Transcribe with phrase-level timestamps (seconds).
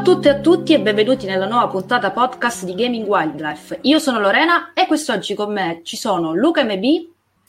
[0.00, 3.80] a tutte e a tutti e benvenuti nella nuova puntata podcast di Gaming Wildlife.
[3.82, 6.84] Io sono Lorena e quest'oggi con me ci sono Luca MB.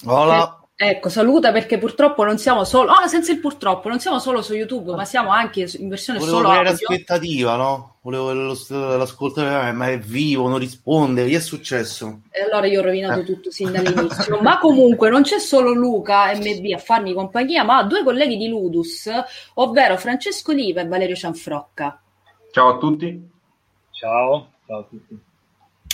[0.06, 0.60] Hola.
[0.76, 4.54] Ecco, saluta perché purtroppo non siamo solo, oh, senza il purtroppo, non siamo solo su
[4.54, 6.64] YouTube, ma siamo anche in versione Volevo solo audio.
[6.64, 7.96] l'aspettativa, no?
[8.02, 12.22] Volevo l'ascoltatore, ma è vivo, non risponde, che è successo?
[12.32, 13.24] E allora io ho rovinato Eh.
[13.26, 14.40] tutto sin dall'inizio.
[14.42, 19.10] ma comunque non c'è solo Luca MB a farmi compagnia, ma due colleghi di Ludus,
[19.54, 22.02] ovvero Francesco Liva e Valerio Cianfrocca.
[22.52, 23.30] Ciao a tutti.
[23.92, 25.18] Ciao, ciao a tutti.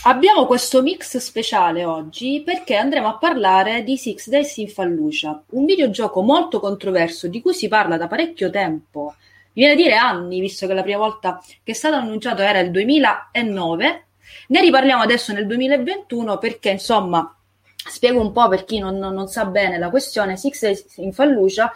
[0.05, 5.65] Abbiamo questo mix speciale oggi perché andremo a parlare di Six Days in Fallujah, un
[5.65, 9.13] videogioco molto controverso di cui si parla da parecchio tempo,
[9.53, 12.59] mi viene a dire anni, visto che la prima volta che è stato annunciato era
[12.59, 14.05] il 2009.
[14.47, 17.35] Ne riparliamo adesso nel 2021 perché, insomma,
[17.75, 21.13] spiego un po' per chi non, non- non sa bene la questione, Six Days in
[21.13, 21.71] Fallujah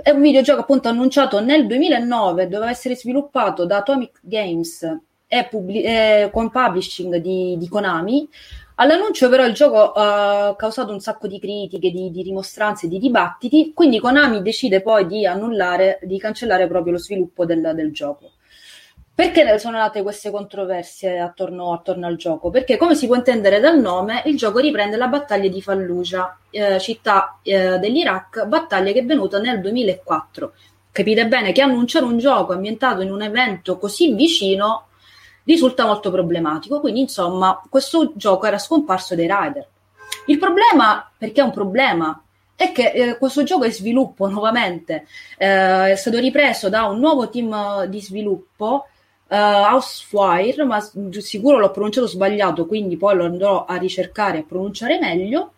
[0.00, 4.82] è un videogioco appunto annunciato nel 2009, doveva essere sviluppato da Atomic Games
[5.26, 8.28] e publi- eh, con publishing di, di Konami.
[8.76, 13.72] All'annuncio però il gioco ha causato un sacco di critiche, di, di rimostranze, di dibattiti,
[13.74, 18.31] quindi Konami decide poi di annullare, di cancellare proprio lo sviluppo del, del gioco.
[19.22, 22.50] Perché sono nate queste controversie attorno, attorno al gioco?
[22.50, 26.80] Perché, come si può intendere dal nome, il gioco riprende la battaglia di Fallujah, eh,
[26.80, 30.52] città eh, dell'Iraq, battaglia che è venuta nel 2004.
[30.90, 34.88] Capite bene che annunciare un gioco ambientato in un evento così vicino
[35.44, 36.80] risulta molto problematico.
[36.80, 39.68] Quindi, insomma, questo gioco era scomparso dai rider.
[40.26, 42.20] Il problema, perché è un problema,
[42.56, 45.06] è che eh, questo gioco è in sviluppo nuovamente,
[45.38, 48.88] eh, è stato ripreso da un nuovo team di sviluppo,
[49.32, 50.86] eh, Housefire, ma
[51.18, 55.52] sicuro l'ho pronunciato sbagliato, quindi poi lo andrò a ricercare e pronunciare meglio.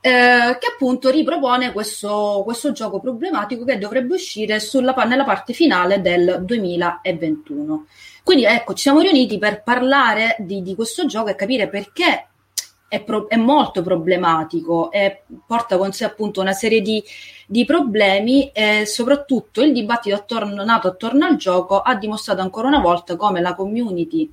[0.00, 6.00] eh, che appunto ripropone questo, questo gioco problematico che dovrebbe uscire sulla nella parte finale
[6.00, 7.86] del 2021.
[8.22, 12.28] Quindi ecco, ci siamo riuniti per parlare di, di questo gioco e capire perché
[12.88, 17.02] è, pro- è molto problematico e porta con sé appunto una serie di,
[17.46, 22.80] di problemi e soprattutto il dibattito attorno, nato attorno al gioco ha dimostrato ancora una
[22.80, 24.30] volta come la community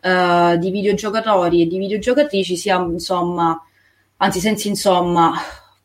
[0.00, 3.58] eh, di videogiocatori e di videogiocatrici sia insomma,
[4.18, 5.32] anzi senza insomma,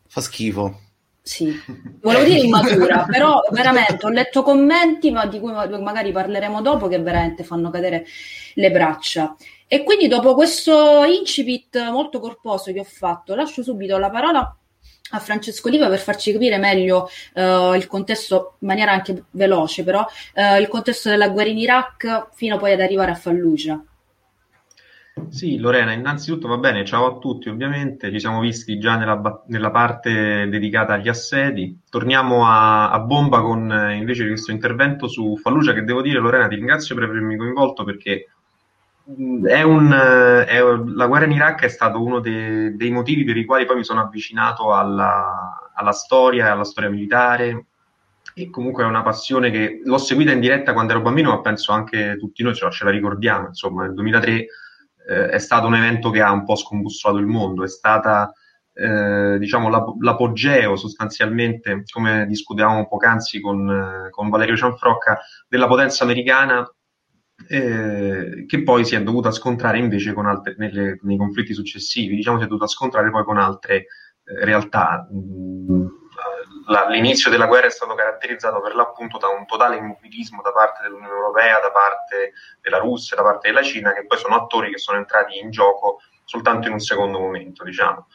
[0.08, 0.80] Fa schifo.
[1.22, 1.54] sì,
[2.02, 6.88] volevo dire immatura, però veramente ho letto commenti ma di cui ma- magari parleremo dopo
[6.88, 8.06] che veramente fanno cadere
[8.56, 9.36] le braccia.
[9.68, 14.58] E quindi dopo questo incipit molto corposo che ho fatto, lascio subito la parola
[15.12, 20.06] a Francesco Oliva per farci capire meglio eh, il contesto, in maniera anche veloce però,
[20.34, 23.84] eh, il contesto della guerra in Iraq fino poi ad arrivare a Fallujah.
[25.30, 29.72] Sì, Lorena, innanzitutto va bene, ciao a tutti ovviamente, ci siamo visti già nella, nella
[29.72, 31.80] parte dedicata agli assedi.
[31.90, 36.48] Torniamo a, a bomba con eh, invece questo intervento su Fallujah che devo dire, Lorena,
[36.48, 38.28] ti ringrazio per avermi coinvolto perché
[39.46, 43.38] è un, eh, è- la guerra in Iraq è stato uno de- dei motivi per
[43.38, 47.68] i quali poi mi sono avvicinato alla, alla storia, alla storia militare.
[48.34, 51.72] E comunque è una passione che l'ho seguita in diretta quando ero bambino, ma penso
[51.72, 54.46] anche tutti noi ce la, ricordiamo, insomma, nel 2003
[55.10, 58.32] eh, è stato un evento che ha un po' scombussolato il mondo, è stata
[58.74, 66.04] eh, diciamo l'ap- l'apogeo sostanzialmente, come discutevamo poc'anzi con, eh, con Valerio Cianfrocca, della potenza
[66.04, 66.70] americana
[67.48, 72.40] eh, che poi si è dovuta scontrare invece con altre, nelle- nei conflitti successivi, diciamo
[72.40, 73.86] si è dovuta scontrare poi con altre eh,
[74.46, 75.08] realtà.
[75.14, 75.86] Mm,
[76.90, 81.14] l'inizio della guerra è stato caratterizzato per l'appunto da un totale immobilismo da parte dell'Unione
[81.14, 84.98] Europea, da parte della Russia, da parte della Cina, che poi sono attori che sono
[84.98, 88.08] entrati in gioco soltanto in un secondo momento, diciamo.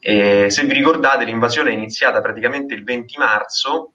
[0.00, 3.92] E se vi ricordate, l'invasione è iniziata praticamente il 20 marzo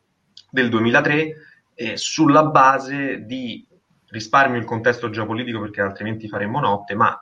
[0.49, 1.33] del 2003
[1.75, 3.67] eh, sulla base di
[4.09, 7.21] risparmio il contesto geopolitico perché altrimenti faremmo notte, ma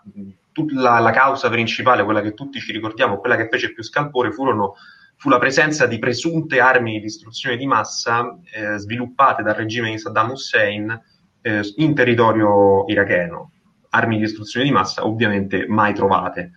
[0.51, 4.31] tut- la, la causa principale, quella che tutti ci ricordiamo, quella che fece più scalpore,
[4.31, 4.75] furono,
[5.17, 9.97] fu la presenza di presunte armi di distruzione di massa eh, sviluppate dal regime di
[9.97, 11.01] Saddam Hussein
[11.41, 13.51] eh, in territorio iracheno.
[13.89, 16.51] Armi di distruzione di massa ovviamente mai trovate.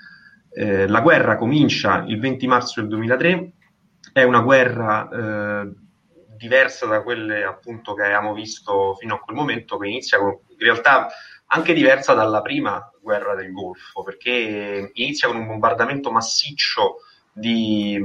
[0.51, 3.53] Eh, la guerra comincia il 20 marzo del 2003,
[4.13, 5.73] è una guerra eh,
[6.39, 10.59] diversa da quelle appunto che avevamo visto fino a quel momento, che inizia con, in
[10.59, 11.09] realtà
[11.47, 16.97] anche diversa dalla prima guerra del Golfo, perché inizia con un bombardamento massiccio
[17.33, 18.01] di,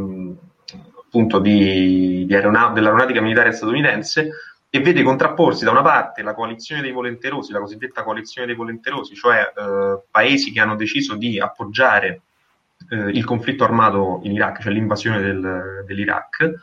[0.97, 4.29] appunto di, di aerona- dell'aeronautica militare statunitense
[4.69, 9.13] e vede contrapporsi da una parte la coalizione dei volenterosi, la cosiddetta coalizione dei volenterosi,
[9.13, 12.21] cioè eh, paesi che hanno deciso di appoggiare
[12.89, 16.53] eh, il conflitto armato in Iraq, cioè l'invasione del, dell'Iraq,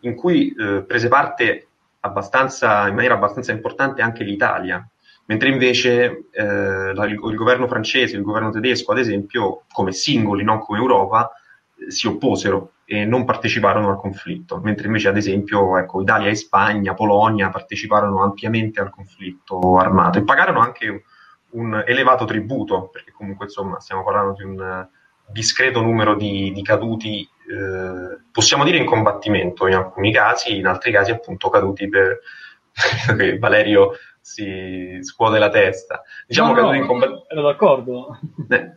[0.00, 1.68] in cui eh, prese parte
[2.00, 4.86] in maniera abbastanza importante anche l'Italia,
[5.26, 10.42] mentre invece eh, la, il, il, governo francese, il governo tedesco, ad esempio, come singoli,
[10.42, 11.30] non come Europa,
[11.76, 16.34] eh, si opposero e non parteciparono al conflitto, mentre invece, ad esempio, ecco, Italia e
[16.34, 21.04] Spagna, Polonia parteciparono ampiamente al conflitto armato e pagarono anche
[21.50, 24.88] un elevato tributo, perché comunque insomma stiamo parlando di un
[25.30, 30.92] discreto numero di, di caduti, eh, possiamo dire in combattimento in alcuni casi, in altri
[30.92, 32.20] casi appunto caduti per
[33.16, 36.02] che Valerio si scuote la testa.
[36.26, 37.28] Diciamo no, caduti no, in combattimento.
[37.30, 38.18] Ero d'accordo.
[38.48, 38.72] Eh.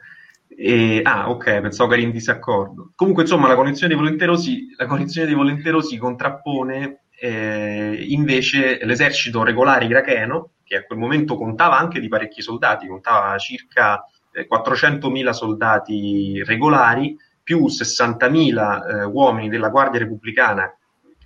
[0.56, 2.92] E, ah, ok, pensavo che eri in disaccordo.
[2.96, 9.86] Comunque, insomma, la coalizione dei volenterosi, la coalizione dei volenterosi contrappone eh, invece l'esercito regolare
[9.86, 16.44] iracheno, che a quel momento contava anche di parecchi soldati, contava circa eh, 400.000 soldati
[16.44, 17.18] regolari,
[17.52, 20.74] più 60.000 eh, uomini della Guardia Repubblicana,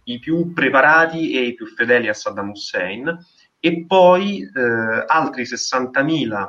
[0.05, 3.15] i più preparati e i più fedeli a Saddam Hussein,
[3.59, 6.47] e poi eh, altri 60.000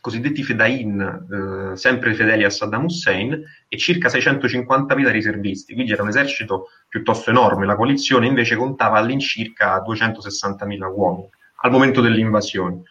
[0.00, 6.08] cosiddetti fedain, eh, sempre fedeli a Saddam Hussein, e circa 650.000 riservisti, quindi era un
[6.08, 7.66] esercito piuttosto enorme.
[7.66, 11.28] La coalizione invece contava all'incirca 260.000 uomini
[11.62, 12.82] al momento dell'invasione.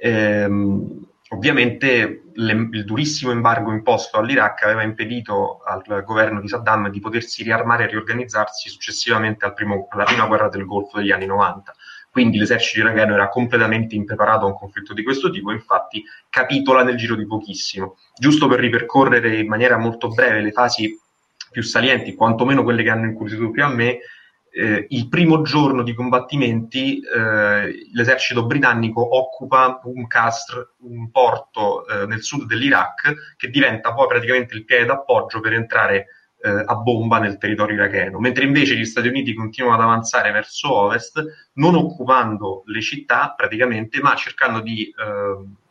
[0.00, 7.00] Ehm, ovviamente le, il durissimo embargo imposto all'Iraq aveva impedito al governo di Saddam di
[7.00, 11.74] potersi riarmare e riorganizzarsi successivamente al primo, alla prima guerra del Golfo degli anni 90.
[12.10, 16.96] Quindi l'esercito iracheno era completamente impreparato a un conflitto di questo tipo, infatti capitola nel
[16.96, 17.96] giro di pochissimo.
[18.14, 20.98] Giusto per ripercorrere in maniera molto breve le fasi
[21.50, 24.00] più salienti, quantomeno quelle che hanno incuriosito più a me,
[24.54, 32.06] eh, il primo giorno di combattimenti eh, l'esercito britannico occupa un Casr, un porto eh,
[32.06, 36.06] nel sud dell'Iraq, che diventa poi praticamente il piede d'appoggio per entrare
[36.42, 40.70] eh, a bomba nel territorio iracheno, mentre invece gli Stati Uniti continuano ad avanzare verso
[40.74, 41.22] ovest,
[41.54, 44.92] non occupando le città praticamente, ma cercando di eh,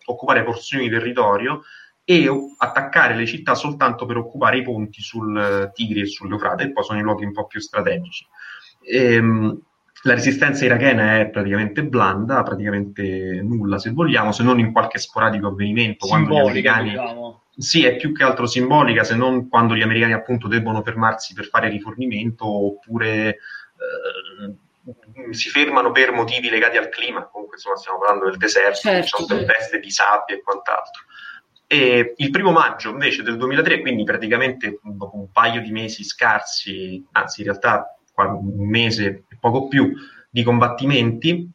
[0.06, 1.62] occupare porzioni di territorio
[2.04, 6.72] e attaccare le città soltanto per occupare i ponti sul eh, Tigri e sull'Eufrate, e
[6.72, 8.26] poi sono i luoghi un po' più strategici.
[8.84, 9.62] Ehm,
[10.04, 15.48] la resistenza irachena è praticamente blanda, praticamente nulla se vogliamo, se non in qualche sporadico
[15.48, 16.90] avvenimento quando gli americani...
[16.90, 17.44] Diciamo.
[17.56, 21.46] Sì, è più che altro simbolica, se non quando gli americani appunto debbono fermarsi per
[21.46, 28.26] fare rifornimento oppure eh, si fermano per motivi legati al clima, comunque insomma stiamo parlando
[28.26, 29.18] del deserto, certo.
[29.18, 31.04] c'è tempeste di sabbia e quant'altro.
[31.68, 37.06] E il primo maggio invece del 2003, quindi praticamente dopo un paio di mesi scarsi,
[37.12, 39.94] anzi in realtà un mese e poco più
[40.30, 41.50] di combattimenti,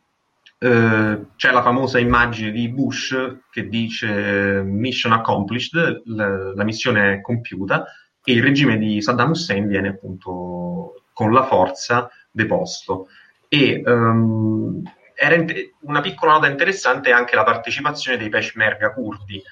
[0.59, 3.15] eh, c'è la famosa immagine di Bush
[3.51, 7.85] che dice mission accomplished, la, la, missione è compiuta
[8.25, 13.09] e il regime di Saddam Hussein viene appunto con la forza deposto.
[13.49, 14.83] E um,
[15.15, 15.43] era
[15.81, 19.43] una piccola nota interessante è anche la partecipazione dei peshmerga kurdi.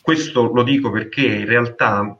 [0.00, 2.18] Questo lo dico perché in realtà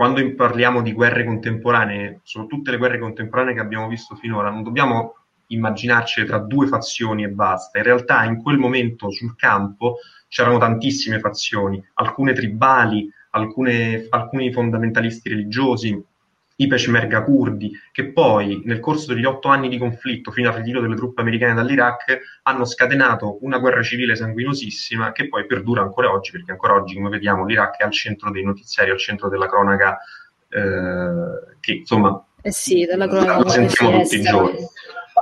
[0.00, 4.62] quando parliamo di guerre contemporanee, sono tutte le guerre contemporanee che abbiamo visto finora, non
[4.62, 5.16] dobbiamo
[5.48, 7.76] immaginarci tra due fazioni e basta.
[7.76, 15.28] In realtà in quel momento sul campo c'erano tantissime fazioni, alcune tribali, alcune, alcuni fondamentalisti
[15.28, 16.02] religiosi,
[16.60, 20.80] i peshmerga kurdi, che poi nel corso degli otto anni di conflitto fino al ritiro
[20.80, 26.32] delle truppe americane dall'Iraq hanno scatenato una guerra civile sanguinosissima che poi perdura ancora oggi,
[26.32, 29.98] perché ancora oggi, come vediamo, l'Iraq è al centro dei notiziari, al centro della cronaca,
[30.48, 34.58] eh, che insomma eh sì, della cronaca sentiamo tutti i giorni.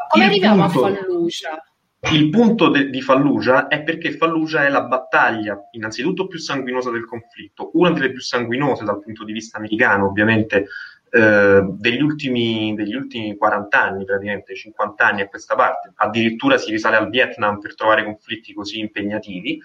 [0.09, 1.63] Come il arriviamo punto, a Fallujah?
[2.13, 7.07] Il punto de, di Fallujah è perché Fallujah è la battaglia innanzitutto più sanguinosa del
[7.07, 10.67] conflitto, una delle più sanguinose dal punto di vista americano, ovviamente
[11.11, 16.71] eh, degli, ultimi, degli ultimi 40 anni, praticamente 50 anni a questa parte, addirittura si
[16.71, 19.59] risale al Vietnam per trovare conflitti così impegnativi.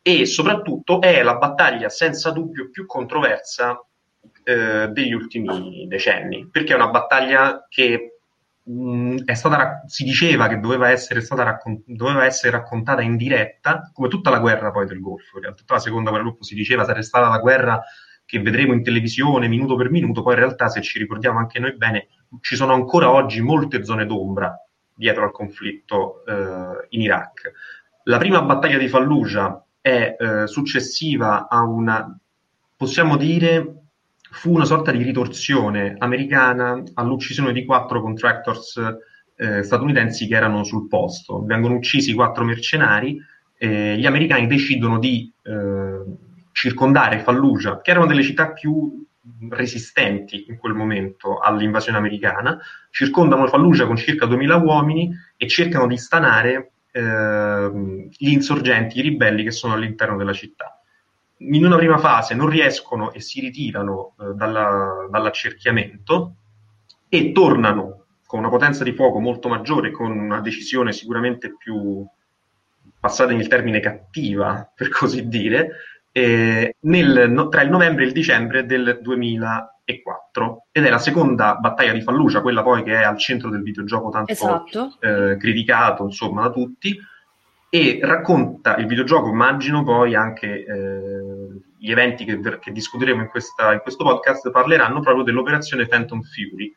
[0.00, 3.78] E soprattutto è la battaglia senza dubbio più controversa
[4.44, 8.20] eh, degli ultimi decenni, perché è una battaglia che
[8.62, 14.08] mh, è stata, si diceva che doveva essere, raccon- doveva essere raccontata in diretta, come
[14.08, 16.54] tutta la guerra poi del Golfo, in realtà tutta la seconda guerra del Golfo si
[16.54, 17.82] diceva sarebbe stata la guerra
[18.28, 21.74] che vedremo in televisione minuto per minuto, poi in realtà se ci ricordiamo anche noi
[21.74, 22.08] bene,
[22.42, 24.54] ci sono ancora oggi molte zone d'ombra
[24.92, 27.52] dietro al conflitto eh, in Iraq.
[28.02, 32.18] La prima battaglia di Fallujah è eh, successiva a una,
[32.76, 33.84] possiamo dire,
[34.30, 38.78] fu una sorta di ritorsione americana all'uccisione di quattro contractors
[39.36, 41.42] eh, statunitensi che erano sul posto.
[41.46, 43.18] Vengono uccisi quattro mercenari
[43.56, 46.26] e gli americani decidono di eh,
[46.58, 49.06] circondare Fallujah, che era una delle città più
[49.50, 52.58] resistenti in quel momento all'invasione americana,
[52.90, 59.44] circondano Fallujah con circa 2000 uomini e cercano di stanare eh, gli insorgenti, i ribelli
[59.44, 60.82] che sono all'interno della città.
[61.36, 66.34] In una prima fase non riescono e si ritirano eh, dalla, dall'accerchiamento
[67.08, 72.04] e tornano con una potenza di fuoco molto maggiore, con una decisione sicuramente più,
[72.98, 75.70] passatemi il termine, cattiva, per così dire,
[76.18, 81.54] eh, nel, no, tra il novembre e il dicembre del 2004 ed è la seconda
[81.54, 84.96] battaglia di Fallujah, quella poi che è al centro del videogioco tanto esatto.
[85.00, 86.98] eh, criticato insomma da tutti
[87.70, 93.74] e racconta il videogioco, immagino poi anche eh, gli eventi che, che discuteremo in, questa,
[93.74, 96.72] in, questo podcast parleranno proprio dell'operazione Phantom Fury,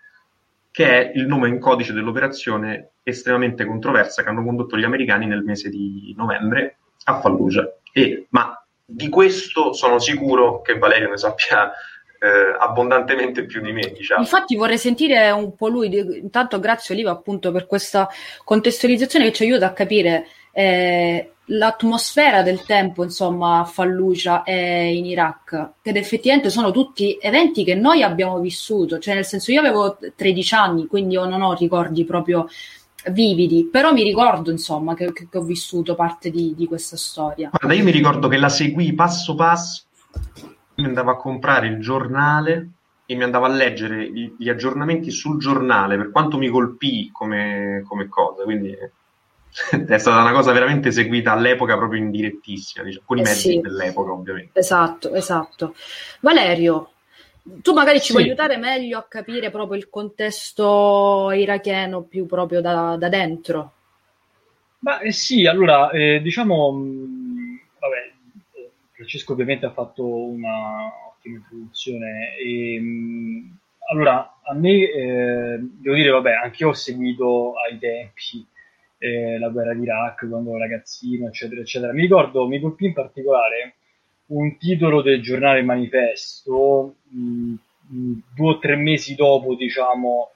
[0.70, 5.44] che è il nome in codice dell'operazione estremamente controversa che hanno condotto gli americani nel
[5.44, 7.74] mese di novembre a Fallujah.
[7.94, 8.61] E, ma
[8.94, 11.72] di questo sono sicuro che Valerio ne sappia
[12.20, 13.92] eh, abbondantemente più di me.
[13.96, 14.22] Diciamo.
[14.22, 18.08] Infatti vorrei sentire un po' lui, intanto grazie Oliva appunto per questa
[18.44, 25.06] contestualizzazione che ci aiuta a capire eh, l'atmosfera del tempo insomma a Fallujah e in
[25.06, 29.98] Iraq, che effettivamente sono tutti eventi che noi abbiamo vissuto, cioè nel senso io avevo
[30.16, 32.48] 13 anni, quindi io non ho ricordi proprio
[33.10, 37.50] vividi, però mi ricordo insomma che, che ho vissuto parte di, di, questa storia.
[37.50, 39.84] Guarda, io mi ricordo che la seguì passo passo,
[40.76, 42.70] mi andavo a comprare il giornale
[43.06, 47.84] e mi andavo a leggere gli, gli aggiornamenti sul giornale, per quanto mi colpì come,
[47.86, 48.76] come cosa, quindi
[49.88, 53.50] è stata una cosa veramente seguita all'epoca proprio in direttissima, diciamo, con i eh mezzi
[53.50, 53.60] sì.
[53.60, 54.58] dell'epoca ovviamente.
[54.58, 55.76] Esatto, esatto.
[56.22, 56.91] Valerio,
[57.62, 58.12] tu magari ci sì.
[58.14, 63.74] puoi aiutare meglio a capire proprio il contesto iracheno più proprio da, da dentro.
[64.80, 71.38] Ma eh sì, allora, eh, diciamo, mh, mm, vabbè, Francesco ovviamente ha fatto una ottima
[71.38, 73.50] introduzione e mh, mm,
[73.92, 78.46] allora a me eh, devo dire, vabbè, anche io ho seguito ai tempi
[78.98, 81.92] eh, la guerra d'Iraq quando ero ragazzino, eccetera, eccetera.
[81.92, 83.76] Mi ricordo, mi colpì in particolare
[84.32, 87.54] un titolo del giornale Manifesto mh,
[88.36, 90.32] due o tre mesi dopo, diciamo,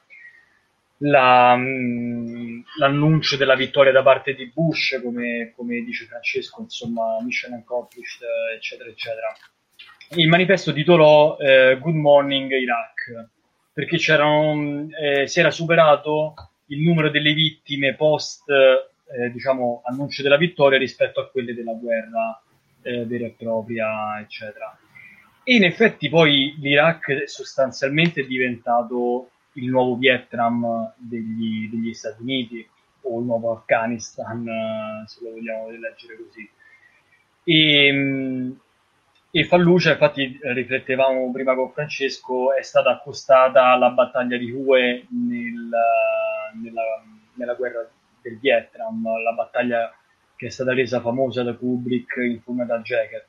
[1.00, 7.54] la, mh, l'annuncio della vittoria da parte di Bush, come, come dice Francesco, insomma, mission
[7.54, 8.22] accomplished,
[8.56, 9.34] eccetera, eccetera.
[10.16, 13.30] Il manifesto titolò eh, Good Morning Iraq,
[13.74, 16.34] perché eh, si era superato
[16.68, 22.40] il numero delle vittime post eh, diciamo, annuncio della vittoria rispetto a quelle della guerra
[22.86, 24.78] eh, vera e propria, eccetera.
[25.44, 32.68] E in effetti poi l'Iraq sostanzialmente è diventato il nuovo Vietnam degli, degli Stati Uniti
[33.02, 36.50] o il nuovo Afghanistan, eh, se lo vogliamo leggere così.
[37.44, 38.56] E,
[39.32, 45.70] e Fallujah, infatti riflettevamo prima con Francesco, è stata accostata alla battaglia di Hue nel,
[46.62, 47.88] nella, nella guerra
[48.22, 49.92] del Vietnam, la battaglia
[50.36, 53.28] che è stata resa famosa da Kubrick in Full Metal Jacket.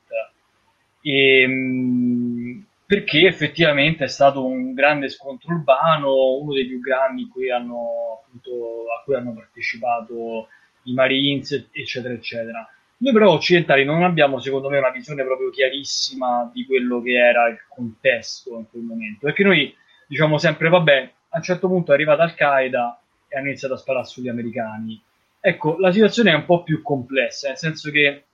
[1.01, 7.51] E, ehm, perché effettivamente è stato un grande scontro urbano, uno dei più grandi cui
[7.51, 10.49] hanno, appunto, a cui hanno partecipato
[10.85, 12.69] i Marines, eccetera, eccetera.
[12.99, 17.49] Noi però occidentali non abbiamo, secondo me, una visione proprio chiarissima di quello che era
[17.49, 19.75] il contesto in quel momento, perché noi
[20.07, 24.07] diciamo sempre, vabbè, a un certo punto è arrivata Al-Qaeda e hanno iniziato a sparare
[24.07, 25.01] sugli americani,
[25.49, 28.25] Ecco, la situazione è un po' più complessa, nel senso che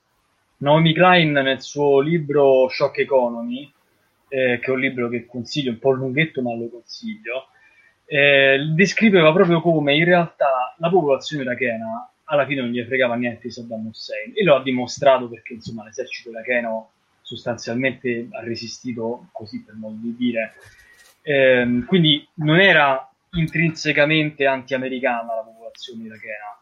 [0.56, 3.70] Naomi Klein nel suo libro Shock Economy,
[4.28, 7.48] eh, che è un libro che consiglio, un po' lunghetto ma lo consiglio,
[8.06, 13.42] eh, descriveva proprio come in realtà la popolazione irachena alla fine non gli fregava niente
[13.42, 14.32] di Saddam Hussein.
[14.34, 20.16] E lo ha dimostrato perché insomma l'esercito iracheno sostanzialmente ha resistito così per modo di
[20.16, 20.54] dire.
[21.20, 26.56] Eh, quindi non era intrinsecamente anti-americana la popolazione irachena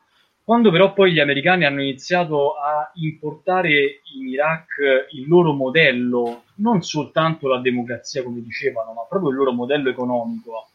[0.50, 6.82] quando però poi gli americani hanno iniziato a importare in Iraq il loro modello, non
[6.82, 10.70] soltanto la democrazia come dicevano, ma proprio il loro modello economico,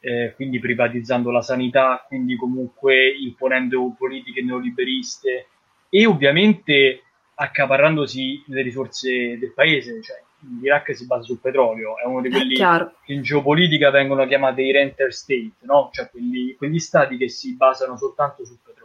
[0.00, 5.48] eh, quindi privatizzando la sanità, quindi comunque imponendo politiche neoliberiste
[5.90, 7.02] e ovviamente
[7.34, 10.18] accaparrandosi le risorse del paese, cioè
[10.62, 14.72] l'Iraq si basa sul petrolio, è uno di quelli che in geopolitica vengono chiamati i
[14.72, 15.90] renter state, no?
[15.92, 18.79] cioè quelli, quegli stati che si basano soltanto sul petrolio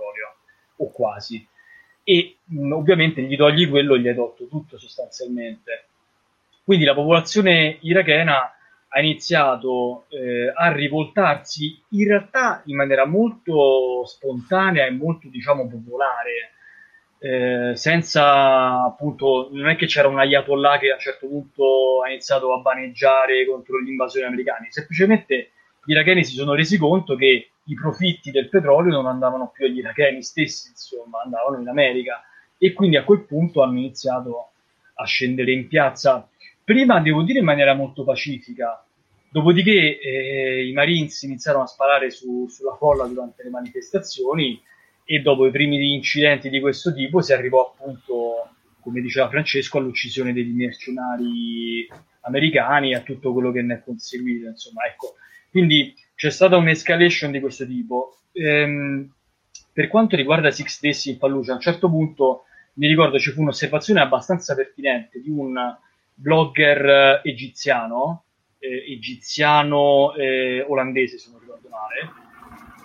[0.77, 1.45] o quasi.
[2.03, 5.87] E mh, ovviamente gli togli quello, gli hai tolto tutto sostanzialmente.
[6.63, 8.51] Quindi la popolazione irachena
[8.87, 16.55] ha iniziato eh, a rivoltarsi in realtà in maniera molto spontanea e molto diciamo popolare
[17.19, 22.09] eh, senza appunto, non è che c'era un ayatollah che a un certo punto ha
[22.09, 25.51] iniziato a vaneggiare contro gli invasori americani, semplicemente
[25.85, 29.77] gli iracheni si sono resi conto che i profitti del petrolio non andavano più agli
[29.77, 32.23] iracheni stessi, insomma, andavano in America
[32.57, 34.51] e quindi a quel punto hanno iniziato
[34.95, 36.27] a scendere in piazza.
[36.63, 38.83] Prima, devo dire, in maniera molto pacifica,
[39.29, 44.59] dopodiché eh, i Marines iniziarono a sparare su, sulla folla durante le manifestazioni
[45.03, 48.49] e dopo i primi incidenti di questo tipo si arrivò appunto,
[48.79, 51.87] come diceva Francesco, all'uccisione degli mercenari
[52.21, 54.47] americani e a tutto quello che ne è conseguito.
[54.47, 55.15] Insomma, ecco.
[55.55, 58.17] Quindi c'è stata un'escalation di questo tipo.
[58.33, 59.09] Ehm,
[59.71, 62.43] per quanto riguarda Six Days in Fallujah, a un certo punto
[62.73, 65.55] mi ricordo ci fu un'osservazione abbastanza pertinente di un
[66.13, 68.23] blogger egiziano,
[68.59, 72.11] eh, egiziano eh, olandese se non ricordo male,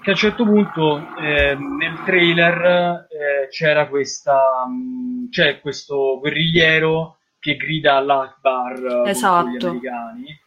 [0.01, 6.21] che a un certo punto eh, nel trailer eh, c'era questa, mh, mm, c'è questo
[6.21, 9.49] guerrigliero che grida all'Akbar esatto.
[9.49, 10.39] gli americani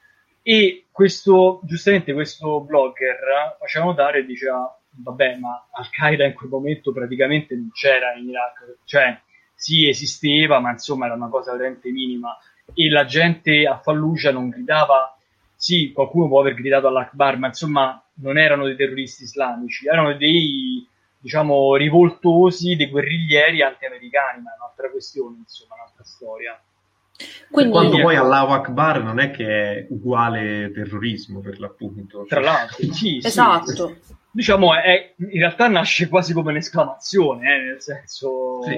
[0.41, 6.93] e questo, giustamente questo blogger faceva notare e diceva vabbè ma Al-Qaeda in quel momento
[6.93, 9.19] praticamente non c'era in Iraq, cioè
[9.55, 12.37] sì esisteva ma insomma era una cosa veramente minima.
[12.75, 15.17] E la gente a Fallujah non gridava
[15.55, 20.85] sì qualcuno può aver gridato all'Akbar ma insomma non erano dei terroristi islamici erano dei
[21.17, 26.61] diciamo rivoltosi dei guerriglieri anti-americani ma è un'altra questione insomma un'altra storia
[27.49, 32.25] quindi, quando poi Allahu Akbar non è che è uguale terrorismo per l'appunto.
[32.27, 33.97] Tra l'altro, sì, esatto.
[34.01, 34.15] Sì.
[34.31, 38.63] Diciamo, è, in realtà nasce quasi come un'esclamazione, eh, nel senso...
[38.63, 38.75] Sì.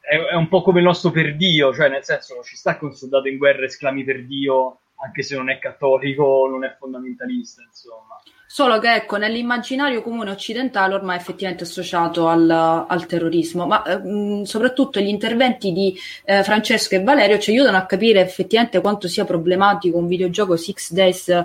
[0.00, 2.84] È, è, un po' come il nostro per Dio, cioè nel senso ci sta che
[2.84, 7.62] un soldato in guerra esclami per Dio anche se non è cattolico, non è fondamentalista,
[7.62, 8.20] insomma.
[8.54, 14.44] Solo che ecco, nell'immaginario comune occidentale ormai è effettivamente associato al, al terrorismo, ma eh,
[14.44, 19.24] soprattutto gli interventi di eh, Francesco e Valerio ci aiutano a capire effettivamente quanto sia
[19.24, 21.44] problematico un videogioco Six Days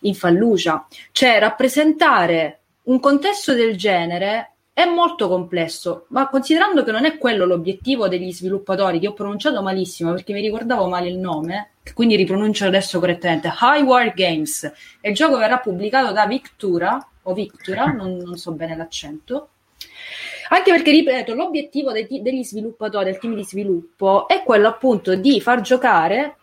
[0.00, 0.84] in Fallujah.
[1.12, 7.44] Cioè rappresentare un contesto del genere è molto complesso, ma considerando che non è quello
[7.44, 12.64] l'obiettivo degli sviluppatori, che ho pronunciato malissimo perché mi ricordavo male il nome, quindi ripronuncio
[12.64, 14.72] adesso correttamente, High War Games.
[15.00, 19.48] Il gioco verrà pubblicato da Victura, o Victura, non, non so bene l'accento,
[20.50, 25.40] anche perché, ripeto, l'obiettivo dei, degli sviluppatori, del team di sviluppo, è quello appunto di
[25.40, 26.36] far giocare,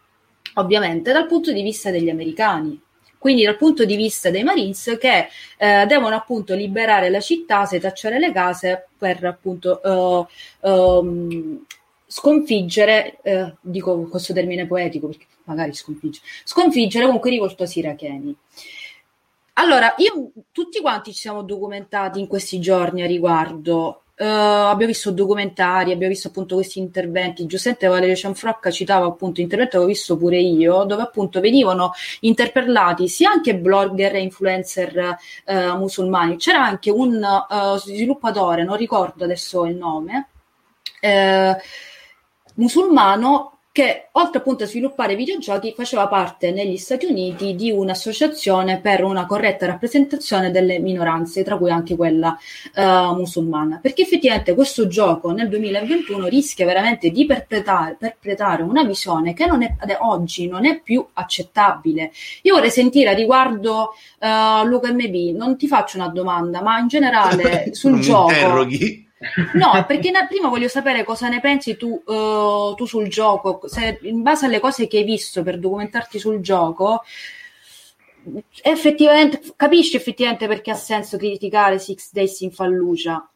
[0.56, 2.82] ovviamente, dal punto di vista degli americani
[3.18, 8.20] quindi dal punto di vista dei Marines che eh, devono appunto liberare la città, setacciare
[8.20, 9.82] le case per appunto
[10.62, 11.64] um,
[12.06, 18.36] sconfiggere, eh, dico questo termine poetico perché magari sconfiggere, sconfiggere comunque i rivoltosi iracheni.
[19.58, 25.12] Allora, io, tutti quanti ci siamo documentati in questi giorni a riguardo Uh, abbiamo visto
[25.12, 27.46] documentari, abbiamo visto appunto questi interventi.
[27.46, 33.10] Giuseppe Valerio Cianfrocca citava appunto interventi che ho visto pure io, dove appunto venivano interpellati
[33.10, 36.38] sia anche blogger e influencer uh, musulmani.
[36.38, 40.30] C'era anche un uh, sviluppatore, non ricordo adesso il nome,
[42.56, 49.04] musulmano che oltre appunto a sviluppare videogiochi faceva parte negli Stati Uniti di un'associazione per
[49.04, 52.38] una corretta rappresentazione delle minoranze, tra cui anche quella
[52.74, 53.80] uh, musulmana.
[53.82, 59.62] Perché effettivamente questo gioco nel 2021 rischia veramente di perpetrare, perpetrare una visione che non
[59.62, 62.14] è, oggi non è più accettabile.
[62.44, 66.88] Io vorrei sentire a riguardo uh, Luca MB, non ti faccio una domanda, ma in
[66.88, 68.32] generale sul gioco.
[68.32, 69.05] Interroghi
[69.54, 74.22] No, perché prima voglio sapere cosa ne pensi tu, uh, tu, sul gioco, se in
[74.22, 77.04] base alle cose che hai visto per documentarti sul gioco,
[78.62, 83.30] effettivamente capisci effettivamente perché ha senso criticare Six Days in Fallujah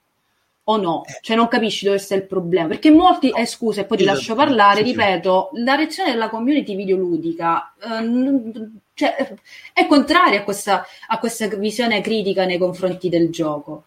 [0.66, 1.04] o no?
[1.22, 2.68] Cioè non capisci dove sta il problema?
[2.68, 4.18] Perché molti, eh, scusa, e poi ti esatto.
[4.18, 9.34] lascio parlare, ripeto, la reazione della community videoludica eh, cioè,
[9.74, 13.84] è contraria a questa, a questa visione critica nei confronti del gioco.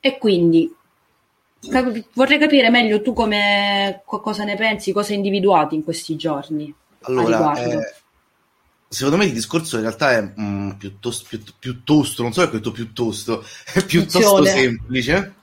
[0.00, 0.72] E quindi
[2.12, 6.72] vorrei capire meglio tu come, cosa ne pensi, cosa hai individuato in questi giorni.
[7.02, 7.94] Allora, eh,
[8.88, 12.50] secondo me il discorso in realtà è mm, piuttosto, piuttosto, piuttosto, non so se ho
[12.50, 14.50] detto piuttosto, è piuttosto Funzione.
[14.50, 15.34] semplice,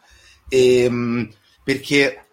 [0.48, 1.30] e, ehm,
[1.64, 2.28] perché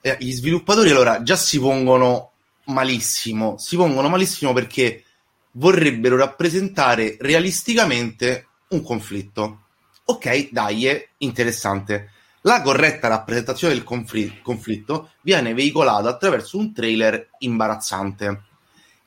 [0.00, 2.32] eh, gli sviluppatori allora già si pongono
[2.66, 5.04] malissimo, si pongono malissimo perché
[5.52, 9.58] vorrebbero rappresentare realisticamente un conflitto.
[10.04, 12.10] Ok, dai, è interessante
[12.42, 18.42] la corretta rappresentazione del conflitto viene veicolata attraverso un trailer imbarazzante.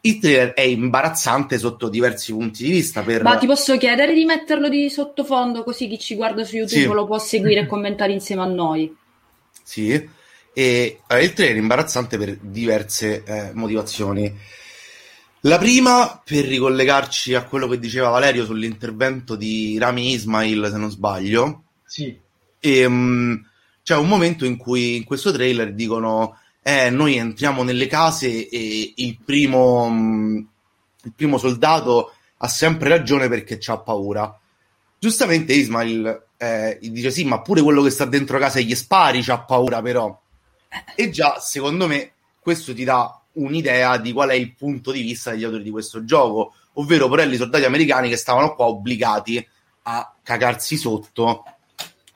[0.01, 3.01] Il trailer è imbarazzante sotto diversi punti di vista.
[3.01, 3.23] Per...
[3.23, 6.87] Ma ti posso chiedere di metterlo di sottofondo così chi ci guarda su YouTube sì.
[6.87, 8.95] lo può seguire e commentare insieme a noi?
[9.63, 9.91] Sì,
[10.53, 14.33] E eh, il trailer è imbarazzante per diverse eh, motivazioni.
[15.41, 20.89] La prima, per ricollegarci a quello che diceva Valerio sull'intervento di Rami Ismail, se non
[20.89, 21.63] sbaglio.
[21.85, 22.23] Sì.
[22.65, 23.39] E, um,
[23.83, 28.93] c'è un momento in cui in questo trailer dicono eh, noi entriamo nelle case e
[28.95, 30.47] il primo, um,
[31.03, 34.39] il primo soldato ha sempre ragione perché ha paura.
[34.97, 39.23] Giustamente Ismail eh, dice sì, ma pure quello che sta dentro casa e gli spari
[39.27, 40.19] ha paura però.
[40.95, 45.29] E già, secondo me, questo ti dà un'idea di qual è il punto di vista
[45.29, 49.47] degli autori di questo gioco, ovvero porelli soldati americani che stavano qua obbligati
[49.83, 51.43] a cagarsi sotto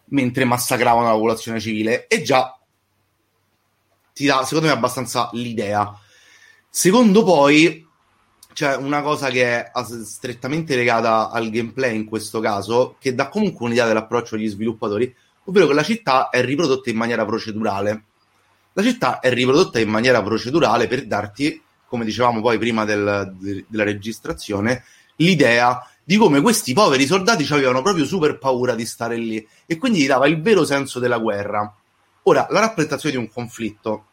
[0.09, 2.07] mentre massacravano la popolazione civile.
[2.07, 2.57] E già
[4.13, 5.97] ti dà, secondo me, abbastanza l'idea.
[6.69, 7.87] Secondo poi,
[8.53, 9.71] c'è una cosa che è
[10.03, 15.67] strettamente legata al gameplay in questo caso, che dà comunque un'idea dell'approccio degli sviluppatori, ovvero
[15.67, 18.03] che la città è riprodotta in maniera procedurale.
[18.73, 23.65] La città è riprodotta in maniera procedurale per darti, come dicevamo poi prima del, de,
[23.67, 24.83] della registrazione,
[25.15, 29.99] l'idea di come questi poveri soldati avevano proprio super paura di stare lì e quindi
[29.99, 31.71] gli dava il vero senso della guerra.
[32.23, 34.05] Ora, la rappresentazione di un conflitto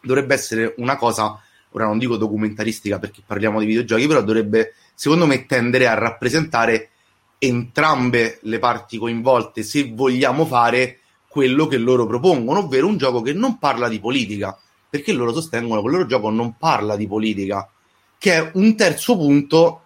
[0.00, 1.38] dovrebbe essere una cosa,
[1.72, 6.92] ora non dico documentaristica perché parliamo di videogiochi, però dovrebbe, secondo me, tendere a rappresentare
[7.36, 13.34] entrambe le parti coinvolte se vogliamo fare quello che loro propongono, ovvero un gioco che
[13.34, 17.68] non parla di politica, perché loro sostengono che il loro gioco non parla di politica,
[18.16, 19.83] che è un terzo punto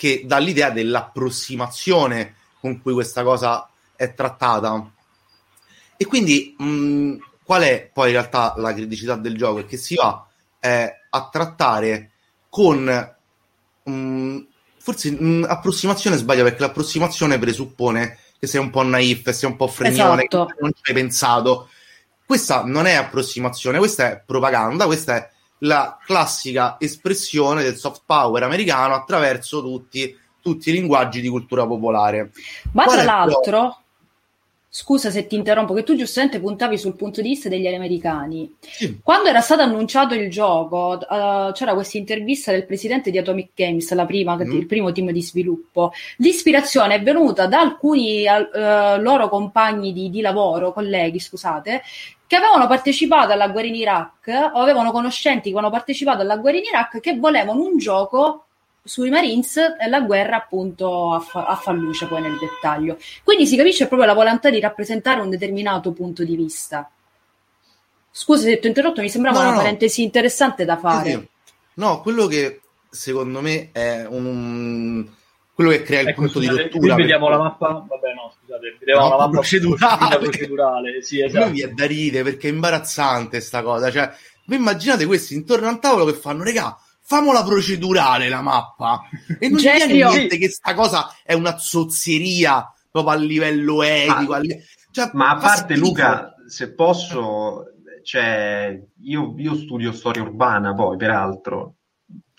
[0.00, 4.90] che dà l'idea dell'approssimazione con cui questa cosa è trattata.
[5.94, 9.58] E quindi mh, qual è poi in realtà la criticità del gioco?
[9.58, 10.26] È che si va
[10.58, 12.12] eh, a trattare
[12.48, 13.14] con
[13.82, 14.38] mh,
[14.78, 19.66] forse mh, approssimazione sbaglia perché l'approssimazione presuppone che sei un po' naif, sei un po'
[19.66, 20.46] frenione, esatto.
[20.46, 21.68] che non ci hai pensato.
[22.24, 25.30] Questa non è approssimazione, questa è propaganda, questa è
[25.60, 32.30] la classica espressione del soft power americano attraverso tutti, tutti i linguaggi di cultura popolare.
[32.72, 33.80] Ma Qual tra l'altro,
[34.72, 38.54] Scusa se ti interrompo, che tu giustamente puntavi sul punto di vista degli americani.
[38.60, 39.00] Sì.
[39.02, 43.92] Quando era stato annunciato il gioco, uh, c'era questa intervista del presidente di Atomic Games,
[43.94, 44.52] la prima, mm.
[44.52, 45.90] il primo team di sviluppo.
[46.18, 51.82] L'ispirazione è venuta da alcuni uh, loro compagni di, di lavoro, colleghi, scusate,
[52.30, 56.58] che avevano partecipato alla guerra in Iraq o avevano conoscenti che avevano partecipato alla guerra
[56.58, 58.44] in Iraq che volevano un gioco
[58.84, 62.98] sui Marines e la guerra appunto a, Fa- a Fallujah poi nel dettaglio.
[63.24, 66.88] Quindi si capisce proprio la volontà di rappresentare un determinato punto di vista.
[68.12, 69.62] Scusa se ti ho interrotto, mi sembrava no, una no.
[69.62, 71.28] parentesi interessante da fare.
[71.74, 75.04] No, quello che secondo me è un
[75.60, 76.94] quello che crea il ecco, punto scusate, di rottura.
[76.94, 77.36] Qui vediamo per...
[77.36, 80.18] la mappa, vabbè no, scusate, vediamo la, mappa procedurale.
[80.18, 81.02] procedurale.
[81.02, 81.44] Sì, esatto.
[81.46, 84.10] Noi è da ridere perché è imbarazzante sta cosa, cioè,
[84.46, 89.02] voi immaginate questi intorno al tavolo che fanno, regà, famola procedurale la mappa.
[89.38, 94.30] E non c'è niente che sta cosa è una zozzieria proprio a livello etico.
[94.30, 94.64] Ma, a li...
[94.90, 95.86] cioè, ma a parte schifo.
[95.88, 97.64] Luca, se posso,
[98.02, 101.74] cioè, io, io studio storia urbana poi, peraltro.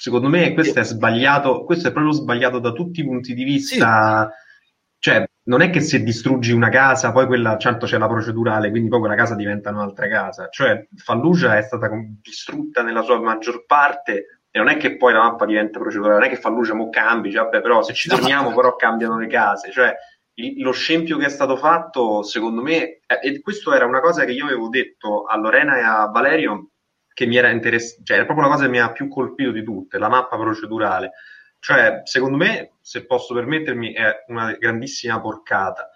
[0.02, 4.28] Secondo me questo è sbagliato, questo è proprio sbagliato da tutti i punti di vista.
[4.28, 4.60] Sì.
[4.98, 8.90] Cioè, non è che se distruggi una casa, poi quella, certo c'è la procedurale, quindi
[8.90, 10.50] poi quella casa diventa un'altra casa.
[10.50, 11.88] Cioè, Fallujah è stata
[12.20, 16.28] distrutta nella sua maggior parte e non è che poi la mappa diventa procedurale, non
[16.28, 19.28] è che fa luce mo cambi, cioè, vabbè, però se ci torniamo però cambiano le
[19.28, 19.94] case, cioè
[20.34, 24.26] il, lo scempio che è stato fatto, secondo me, eh, e questo era una cosa
[24.26, 26.72] che io avevo detto a Lorena e a Valerio,
[27.13, 29.63] che mi era interessante, cioè era proprio la cosa che mi ha più colpito di
[29.63, 31.12] tutte, la mappa procedurale.
[31.60, 35.91] Cioè, secondo me, se posso permettermi, è una grandissima porcata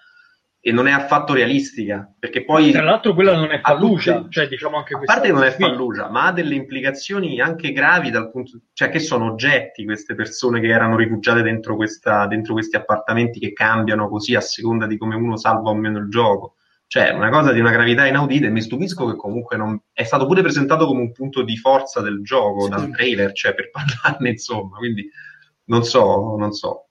[0.68, 4.78] e non è affatto realistica perché poi tra l'altro quella non è fallucia cioè diciamo
[4.78, 8.62] anche a parte che non è fallucia ma ha delle implicazioni anche gravi dal punto
[8.74, 13.54] cioè che sono oggetti queste persone che erano rifugiate dentro, questa, dentro questi appartamenti che
[13.54, 16.56] cambiano così a seconda di come uno salva o meno il gioco
[16.88, 19.80] cioè una cosa di una gravità inaudita e mi stupisco che comunque non...
[19.92, 22.70] è stato pure presentato come un punto di forza del gioco sì.
[22.70, 25.10] dal trailer cioè per parlarne insomma quindi
[25.66, 26.86] non so non so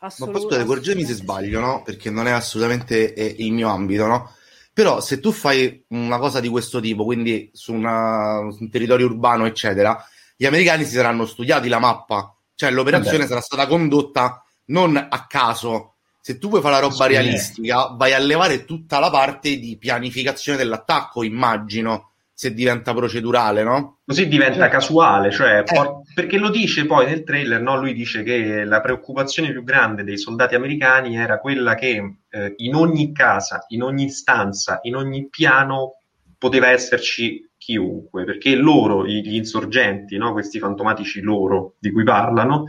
[0.00, 1.82] ma scusate, correggimi se sbaglio, no?
[1.82, 4.32] Perché non è assolutamente eh, il mio ambito, no?
[4.72, 9.06] Però se tu fai una cosa di questo tipo, quindi su, una, su un territorio
[9.06, 10.02] urbano, eccetera,
[10.34, 13.28] gli americani si saranno studiati la mappa, cioè l'operazione Vabbè.
[13.28, 15.96] sarà stata condotta non a caso.
[16.30, 20.56] Se tu vuoi fare la roba realistica, vai a levare tutta la parte di pianificazione
[20.56, 23.98] dell'attacco, immagino se diventa procedurale, no?
[24.06, 24.76] Così diventa certo.
[24.78, 25.62] casuale, cioè, eh.
[25.64, 27.76] por- perché lo dice poi nel trailer, no?
[27.80, 32.76] Lui dice che la preoccupazione più grande dei soldati americani era quella che eh, in
[32.76, 35.96] ogni casa, in ogni stanza, in ogni piano
[36.38, 40.32] poteva esserci chiunque, perché loro, gli insorgenti, no?
[40.32, 42.66] questi fantomatici loro di cui parlano,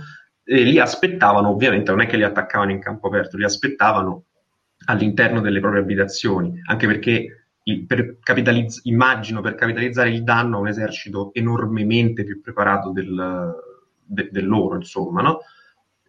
[0.51, 4.25] eh, li aspettavano, ovviamente non è che li attaccavano in campo aperto, li aspettavano
[4.85, 7.45] all'interno delle proprie abitazioni, anche perché
[7.87, 13.55] per capitalizz- immagino per capitalizzare il danno a un esercito enormemente più preparato del,
[14.03, 15.39] de- del loro, insomma, no?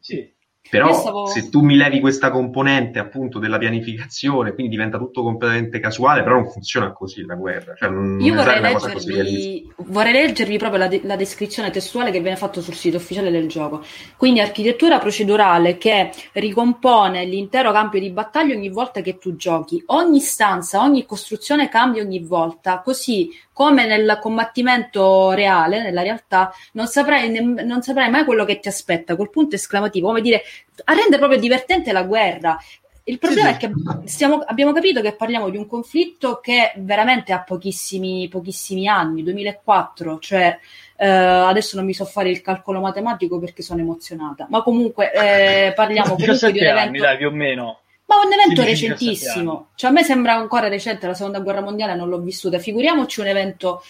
[0.00, 0.28] Sì.
[0.70, 1.26] Però stavo...
[1.26, 6.36] se tu mi levi questa componente appunto della pianificazione, quindi diventa tutto completamente casuale, però
[6.36, 7.74] non funziona così la guerra.
[7.74, 12.36] Cioè, non, Io vorrei leggervi, vorrei leggervi, proprio la, de- la, descrizione testuale che viene
[12.36, 13.84] fatta sul sito ufficiale del gioco.
[14.16, 19.82] Quindi architettura procedurale che ricompone l'intero campo di battaglia ogni volta che tu giochi.
[19.86, 26.86] Ogni stanza, ogni costruzione cambia ogni volta, così come nel combattimento reale, nella realtà, non
[26.86, 30.42] saprai, ne- non saprai mai quello che ti aspetta, col punto esclamativo, come dire,
[30.84, 32.58] rende proprio divertente la guerra.
[33.04, 33.66] Il problema sì, sì.
[33.66, 38.86] è che stiamo, abbiamo capito che parliamo di un conflitto che veramente ha pochissimi, pochissimi
[38.86, 40.56] anni, 2004, cioè
[40.96, 45.72] eh, adesso non mi so fare il calcolo matematico perché sono emozionata, ma comunque eh,
[45.74, 46.88] parliamo comunque di un evento...
[46.88, 47.80] Anni, dai, più o meno.
[48.04, 52.08] Ma un evento recentissimo, cioè a me sembra ancora recente, la seconda guerra mondiale non
[52.08, 53.82] l'ho vissuta, figuriamoci un evento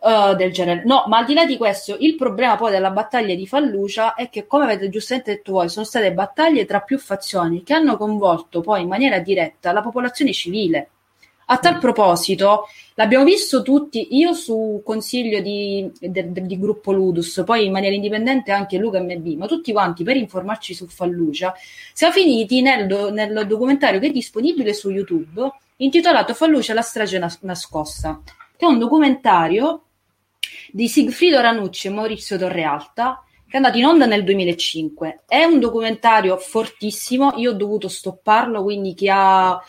[0.00, 0.82] uh, del genere.
[0.84, 4.28] No, ma al di là di questo, il problema poi della battaglia di Fallucia è
[4.28, 8.60] che, come avete giustamente detto voi, sono state battaglie tra più fazioni che hanno coinvolto
[8.60, 10.90] poi in maniera diretta la popolazione civile.
[11.52, 11.80] A tal mm.
[11.80, 17.72] proposito, l'abbiamo visto tutti, io su consiglio di, de, de, di gruppo Ludus, poi in
[17.72, 21.52] maniera indipendente anche Luca MB, ma tutti quanti per informarci su Fallucia,
[21.92, 27.18] siamo finiti nel, do, nel documentario che è disponibile su YouTube intitolato Fallucia la strage
[27.18, 28.20] nas- nascosta,
[28.56, 29.86] che è un documentario
[30.72, 35.22] di Sigfrido Ranucci e Maurizio Torrealta che è andato in onda nel 2005.
[35.26, 39.60] È un documentario fortissimo, io ho dovuto stopparlo, quindi chi ha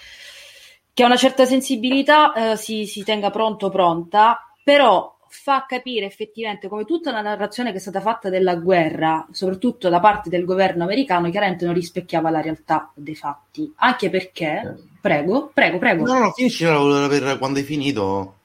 [0.93, 6.67] che ha una certa sensibilità eh, si, si tenga pronto pronta, però fa capire effettivamente
[6.67, 10.83] come tutta la narrazione che è stata fatta della guerra, soprattutto da parte del governo
[10.83, 13.71] americano, chiaramente non rispecchiava la realtà dei fatti.
[13.77, 16.05] Anche perché, prego, prego, prego.
[16.05, 18.35] No, no, finisci per quando hai finito.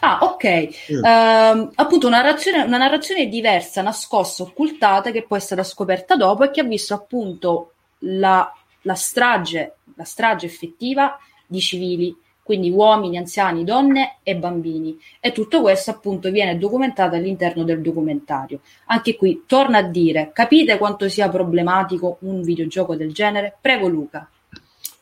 [0.00, 0.68] Ah, ok.
[0.92, 0.98] Mm.
[0.98, 6.44] Uh, appunto, una narrazione, una narrazione diversa, nascosta, occultata, che poi è stata scoperta dopo
[6.44, 13.18] e che ha visto appunto la, la strage, la strage effettiva di civili, quindi uomini,
[13.18, 14.98] anziani, donne e bambini.
[15.20, 18.60] E tutto questo appunto viene documentato all'interno del documentario.
[18.86, 23.56] Anche qui torna a dire, capite quanto sia problematico un videogioco del genere?
[23.60, 24.30] Prego Luca.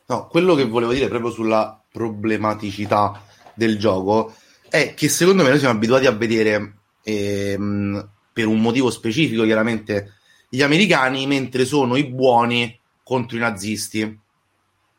[0.06, 3.22] No, quello che volevo dire proprio sulla problematicità
[3.54, 4.32] del gioco
[4.68, 10.14] è che secondo me noi siamo abituati a vedere ehm, per un motivo specifico chiaramente
[10.48, 14.20] gli americani mentre sono i buoni contro i nazisti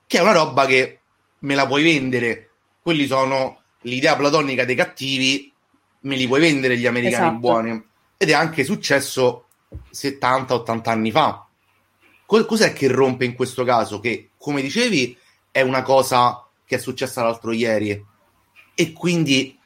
[0.08, 1.00] che è una roba che
[1.40, 2.50] me la puoi vendere.
[2.82, 5.54] Quelli sono l'idea platonica dei cattivi,
[6.02, 7.40] me li puoi vendere gli americani esatto.
[7.40, 7.86] buoni.
[8.16, 9.48] Ed è anche successo
[9.94, 11.46] 70-80 anni fa.
[12.26, 14.00] Cos'è che rompe in questo caso?
[14.00, 15.16] Che, come dicevi,
[15.52, 18.06] è una cosa che è successa l'altro ieri
[18.76, 19.57] e quindi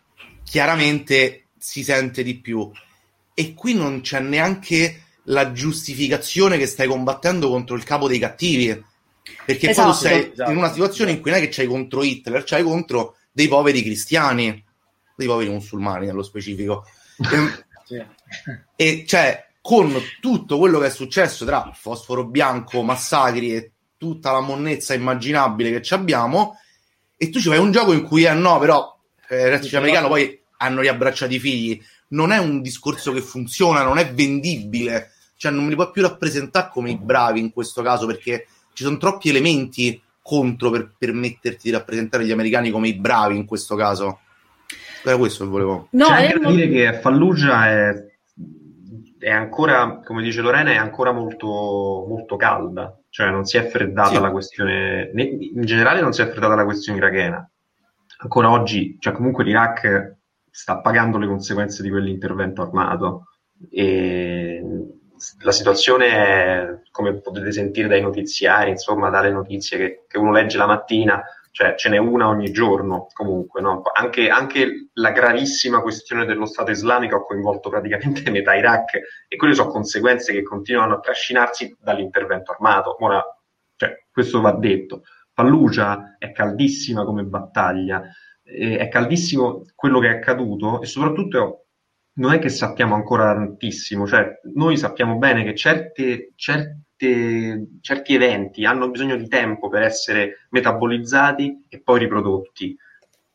[0.52, 2.70] chiaramente si sente di più.
[3.34, 8.84] E qui non c'è neanche la giustificazione che stai combattendo contro il capo dei cattivi
[9.46, 10.52] perché esatto, poi tu sei esatto.
[10.52, 13.82] in una situazione in cui non è che c'hai contro Hitler, c'hai contro dei poveri
[13.82, 14.62] cristiani,
[15.16, 16.86] dei poveri musulmani nello specifico.
[17.32, 18.04] Ehm, sì.
[18.76, 24.40] E cioè, con tutto quello che è successo tra fosforo bianco, massacri e tutta la
[24.40, 26.58] monnezza immaginabile che abbiamo,
[27.16, 28.98] e tu ci fai un gioco in cui, eh no, però
[29.30, 31.82] eh, il resto americano poi hanno riabbracciato i figli.
[32.10, 35.12] Non è un discorso che funziona, non è vendibile.
[35.36, 38.84] Cioè, non me li puoi più rappresentare come i bravi in questo caso, perché ci
[38.84, 43.76] sono troppi elementi contro per permetterti di rappresentare gli americani come i bravi in questo
[43.76, 44.20] caso.
[45.04, 45.88] Era questo che volevo.
[45.92, 48.06] No, C'è anche da dire che Fallujah è,
[49.18, 51.48] è, ancora, come dice Lorena, è ancora molto,
[52.08, 54.20] molto calda, cioè non si è freddata sì.
[54.20, 57.50] la questione, in generale non si è freddata la questione irachena.
[58.20, 60.20] Ancora oggi, cioè comunque l'Iraq
[60.52, 63.28] sta pagando le conseguenze di quell'intervento armato
[63.70, 64.62] e
[65.44, 70.58] la situazione è, come potete sentire dai notiziari, insomma, dalle notizie che, che uno legge
[70.58, 73.82] la mattina, cioè ce n'è una ogni giorno comunque, no?
[73.94, 79.54] anche, anche, la gravissima questione dello Stato islamico ha coinvolto praticamente metà Iraq e quelle
[79.54, 82.96] sono conseguenze che continuano a trascinarsi dall'intervento armato.
[83.04, 83.24] Ora,
[83.76, 85.04] cioè, questo va detto.
[85.34, 88.02] Fallujah è caldissima come battaglia,
[88.52, 91.66] è caldissimo quello che è accaduto e soprattutto
[92.14, 98.66] non è che sappiamo ancora tantissimo, cioè noi sappiamo bene che certe, certe, certi eventi
[98.66, 102.76] hanno bisogno di tempo per essere metabolizzati e poi riprodotti.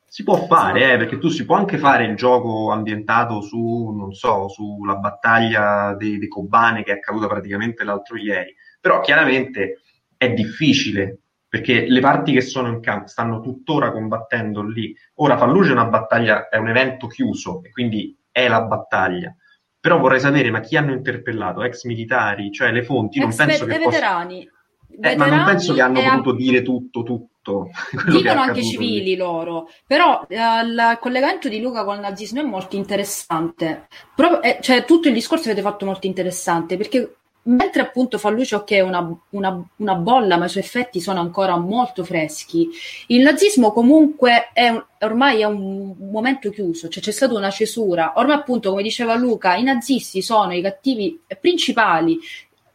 [0.08, 4.12] Si può fare, eh, perché tu si può anche fare il gioco ambientato su, non
[4.12, 9.80] so, sulla battaglia dei, dei Kobane che è accaduta praticamente l'altro ieri, però chiaramente
[10.16, 11.20] è difficile
[11.56, 14.94] perché le parti che sono in campo stanno tuttora combattendo lì.
[15.14, 19.34] Ora Fallujah è una battaglia, è un evento chiuso e quindi è la battaglia.
[19.80, 21.62] Però vorrei sapere, ma chi hanno interpellato?
[21.62, 22.52] Ex militari?
[22.52, 23.20] Cioè le fonti?
[23.20, 24.44] Non Ex penso ve- che veterani.
[24.44, 25.10] Possa...
[25.10, 27.70] Eh, ma non penso che hanno potuto a- dire tutto, tutto.
[28.06, 29.16] Dicono anche civili lì.
[29.16, 33.86] loro, però eh, il collegamento di Luca col nazismo è molto interessante.
[34.14, 37.16] Pro- eh, cioè, tutto il discorso che avete fatto molto interessante perché
[37.46, 41.56] mentre appunto Falluccio che è una, una, una, bolla, ma i suoi effetti sono ancora
[41.56, 42.68] molto freschi,
[43.08, 48.14] il nazismo comunque è un, ormai è un momento chiuso, cioè c'è stata una cesura.
[48.16, 52.18] Ormai appunto, come diceva Luca, i nazisti sono i cattivi principali.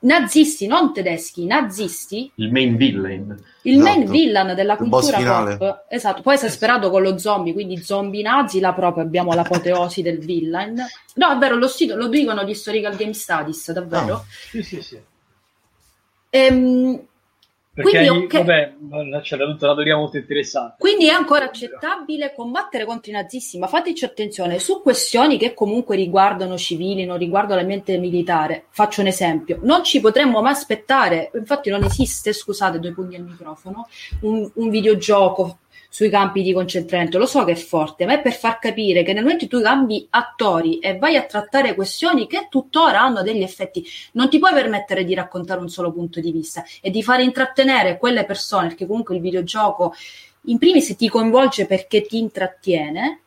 [0.04, 2.32] Nazisti, non tedeschi, nazisti.
[2.36, 3.38] Il main villain.
[3.62, 3.98] Il esatto.
[3.98, 5.86] main villain della cultura pop.
[5.90, 10.02] Esatto, poi si è sperato con lo zombie, quindi zombie nazi, là proprio abbiamo l'apoteosi
[10.02, 10.84] del villain.
[11.16, 14.16] No, è vero, lo, lo dicono gli Historical Game Studies, davvero.
[14.16, 14.26] Oh.
[14.50, 15.00] Sì, sì, sì.
[16.32, 17.00] Ehm,
[17.74, 18.76] perché quindi, okay.
[18.86, 20.76] vabbè, c'è tutta una teoria molto interessante.
[20.78, 25.96] Quindi è ancora accettabile combattere contro i nazisti, ma fateci attenzione su questioni che comunque
[25.96, 28.66] riguardano civili, non riguardano l'ambiente militare.
[28.72, 33.24] Faccio un esempio: non ci potremmo mai aspettare, infatti, non esiste, scusate, due pugni al
[33.24, 33.88] microfono,
[34.22, 35.60] un, un videogioco
[35.94, 37.18] sui campi di concentramento.
[37.18, 39.62] Lo so che è forte, ma è per far capire che nel momento in cui
[39.62, 44.54] cambi attori e vai a trattare questioni che tuttora hanno degli effetti, non ti puoi
[44.54, 48.88] permettere di raccontare un solo punto di vista e di fare intrattenere quelle persone, perché
[48.88, 49.94] comunque il videogioco
[50.46, 53.20] in primis ti coinvolge perché ti intrattiene.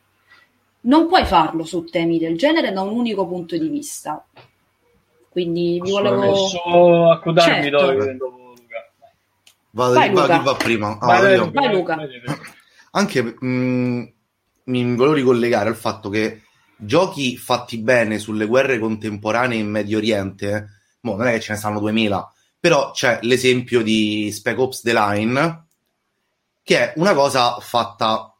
[0.86, 4.24] Non puoi farlo su temi del genere da un unico punto di vista.
[5.28, 6.30] Quindi vi volevo.
[6.30, 8.16] Posso accodarmi certo.
[8.18, 8.42] dove
[9.74, 10.38] Vado, vai, va, Luca.
[10.38, 10.98] va prima?
[11.00, 11.98] Ah, vai, vai, vai, Luca.
[12.92, 14.12] Anche mh,
[14.64, 16.42] mi volevo ricollegare al fatto che
[16.76, 20.68] giochi fatti bene sulle guerre contemporanee in Medio Oriente,
[21.00, 24.92] boh, non è che ce ne stanno 2000, però c'è l'esempio di Spec Ops The
[24.92, 25.66] Line,
[26.62, 28.32] che è una cosa fatta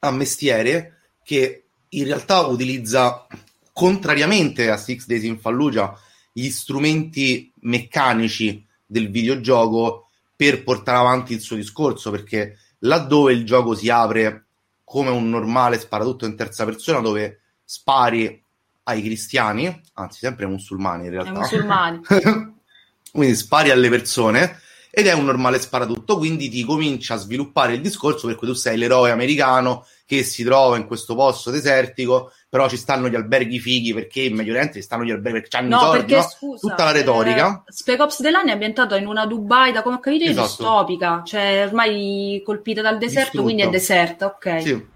[0.00, 3.26] a mestiere che in realtà utilizza,
[3.72, 5.98] contrariamente a Six Days in Fallujah,
[6.32, 10.05] gli strumenti meccanici del videogioco
[10.36, 14.44] per portare avanti il suo discorso, perché laddove il gioco si apre
[14.84, 18.44] come un normale sparatutto in terza persona, dove spari
[18.84, 22.00] ai cristiani, anzi sempre musulmani in realtà, musulmani.
[23.10, 27.80] quindi spari alle persone, ed è un normale sparatutto, quindi ti comincia a sviluppare il
[27.80, 32.70] discorso per cui tu sei l'eroe americano che si trova in questo posto desertico, però
[32.70, 35.68] ci stanno gli alberghi fighi perché in Medio Oriente ci stanno gli alberghi perché hanno
[35.68, 36.22] no, i soldi, perché, no?
[36.22, 37.64] scusa, tutta la retorica.
[37.66, 40.46] Eh, Spec Ops Line è ambientato in una Dubai, da come ho capito, esatto.
[40.46, 43.44] distopica, cioè ormai colpita dal deserto, Distrutto.
[43.44, 44.62] quindi è deserta, ok.
[44.62, 44.86] Sì.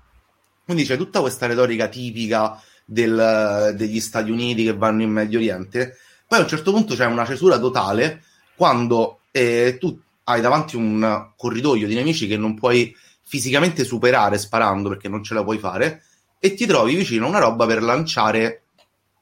[0.64, 5.98] Quindi c'è tutta questa retorica tipica del, degli Stati Uniti che vanno in Medio Oriente.
[6.26, 8.22] Poi a un certo punto c'è una cesura totale
[8.56, 14.88] quando eh, tu hai davanti un corridoio di nemici che non puoi fisicamente superare sparando
[14.88, 16.04] perché non ce la puoi fare
[16.42, 18.62] e ti trovi vicino a una roba per lanciare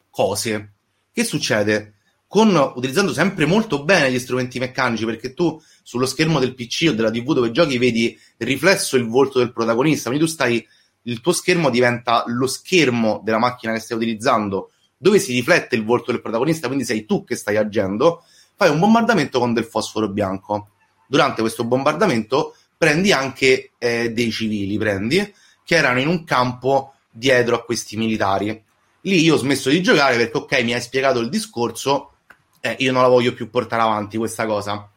[0.09, 0.73] cose.
[1.13, 1.95] Che succede?
[2.29, 6.93] Con, utilizzando sempre molto bene gli strumenti meccanici perché tu sullo schermo del PC o
[6.93, 10.65] della TV dove giochi vedi riflesso il volto del protagonista, quindi tu stai
[11.03, 15.85] il tuo schermo diventa lo schermo della macchina che stai utilizzando dove si riflette il
[15.85, 18.25] volto del protagonista, quindi sei tu che stai agendo,
[18.57, 20.71] fai un bombardamento con del fosforo bianco.
[21.07, 25.33] Durante questo bombardamento prendi anche eh, dei civili, prendi,
[25.65, 28.65] che erano in un campo dietro a questi militari.
[29.03, 32.15] Lì io ho smesso di giocare perché, ok, mi hai spiegato il discorso,
[32.61, 34.91] eh, io non la voglio più portare avanti questa cosa.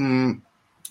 [0.00, 0.32] Mm,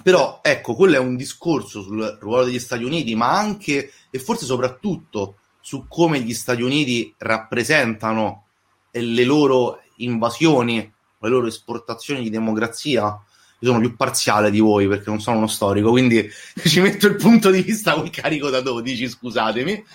[0.04, 4.45] però, ecco, quello è un discorso sul ruolo degli Stati Uniti, ma anche e forse
[4.45, 8.45] soprattutto su come gli Stati Uniti rappresentano
[8.91, 13.21] le loro invasioni, le loro esportazioni di democrazia
[13.60, 16.30] io sono più parziale di voi perché non sono uno storico, quindi
[16.65, 19.86] ci metto il punto di vista con carico da 12, scusatemi.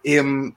[0.00, 0.52] E,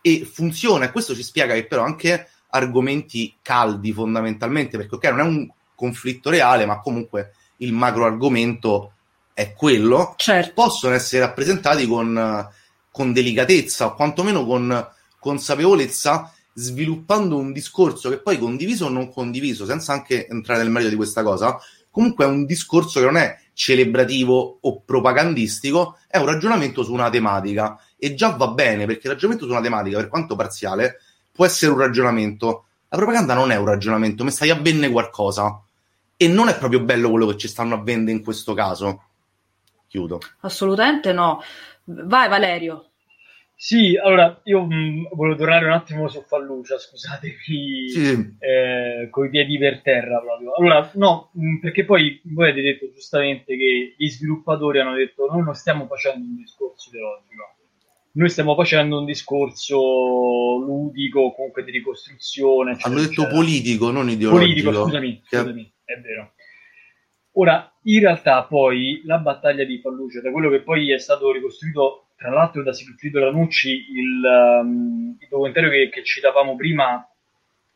[0.00, 5.18] e funziona, e questo ci spiega che però anche argomenti caldi fondamentalmente, perché ok, non
[5.18, 8.92] è un conflitto reale, ma comunque il macro argomento
[9.34, 10.52] è quello, certo.
[10.54, 12.48] possono essere rappresentati con,
[12.90, 19.66] con delicatezza o quantomeno con consapevolezza sviluppando un discorso che poi condiviso o non condiviso,
[19.66, 21.58] senza anche entrare nel merito di questa cosa,
[21.90, 27.08] comunque è un discorso che non è celebrativo o propagandistico, è un ragionamento su una
[27.08, 31.00] tematica e già va bene perché il ragionamento su una tematica, per quanto parziale,
[31.32, 32.66] può essere un ragionamento.
[32.90, 35.58] La propaganda non è un ragionamento, mi stai a vendere qualcosa
[36.18, 39.04] e non è proprio bello quello che ci stanno a vendere in questo caso.
[39.88, 40.20] Chiudo.
[40.40, 41.42] Assolutamente no.
[41.84, 42.90] Vai Valerio.
[43.58, 48.36] Sì, allora io mh, mm, volevo tornare un attimo su Fallucia, scusatemi, sì.
[48.38, 50.52] eh, con i piedi per terra proprio.
[50.54, 55.26] Allora, no, mh, mm, perché poi voi avete detto giustamente che gli sviluppatori hanno detto
[55.26, 57.56] noi non stiamo facendo un discorso ideologico,
[58.12, 59.78] noi stiamo facendo un discorso
[60.58, 62.72] ludico, comunque di ricostruzione.
[62.72, 63.40] Eccetera, hanno detto eccetera.
[63.40, 64.44] politico, non ideologico.
[64.44, 66.32] Politico, scusami, scusami, è vero.
[67.38, 72.06] Ora, in realtà poi la battaglia di Fallucia, da quello che poi è stato ricostruito
[72.16, 74.22] tra l'altro da Sigfrido Ranucci il,
[74.62, 77.06] um, il documentario che, che, citavamo prima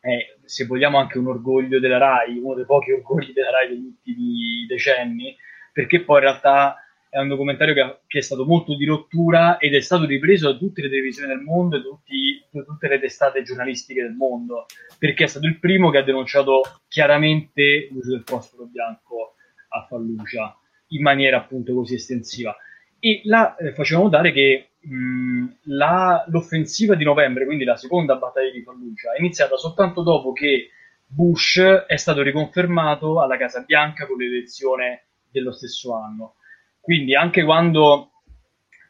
[0.01, 3.85] è, se vogliamo, anche un orgoglio della RAI, uno dei pochi orgogli della RAI degli
[3.85, 5.37] ultimi decenni,
[5.75, 6.77] perché poi in realtà
[7.11, 10.57] è un documentario che, che, è stato molto di rottura ed è stato ripreso da
[10.57, 14.65] tutte le televisioni del mondo e tutti, da tutte le testate giornalistiche del mondo,
[14.99, 19.35] perché è stato il primo che ha denunciato chiaramente l'uso del fosforo bianco
[19.71, 20.57] a Fallucia
[20.89, 22.55] in maniera appunto così estensiva.
[22.99, 28.51] E là eh, faceva notare che mh, la, l'offensiva di novembre, quindi la seconda battaglia
[28.51, 30.71] di Fallujah, è iniziata soltanto dopo che
[31.07, 36.35] Bush è stato riconfermato alla Casa Bianca con l'elezione dello stesso anno.
[36.81, 38.11] Quindi anche quando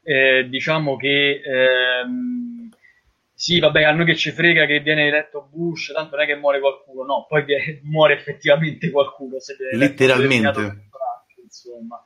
[0.03, 2.50] eh, diciamo che ehm,
[3.41, 6.37] sì, vabbè, a noi che ci frega che viene eletto Bush, tanto non è che
[6.37, 7.47] muore qualcuno, no, poi
[7.85, 9.41] muore effettivamente qualcuno.
[9.41, 10.89] Se Letteralmente.
[11.43, 12.05] Insomma.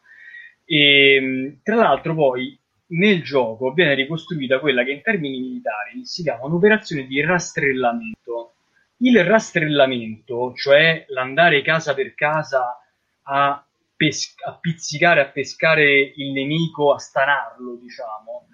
[0.65, 2.57] E, ehm, tra l'altro poi
[2.91, 8.55] nel gioco viene ricostruita quella che in termini militari si chiama un'operazione di rastrellamento.
[8.99, 12.79] Il rastrellamento, cioè l'andare casa per casa
[13.23, 13.67] a,
[13.97, 18.47] pes- a pizzicare, a pescare il nemico, a stanarlo, diciamo,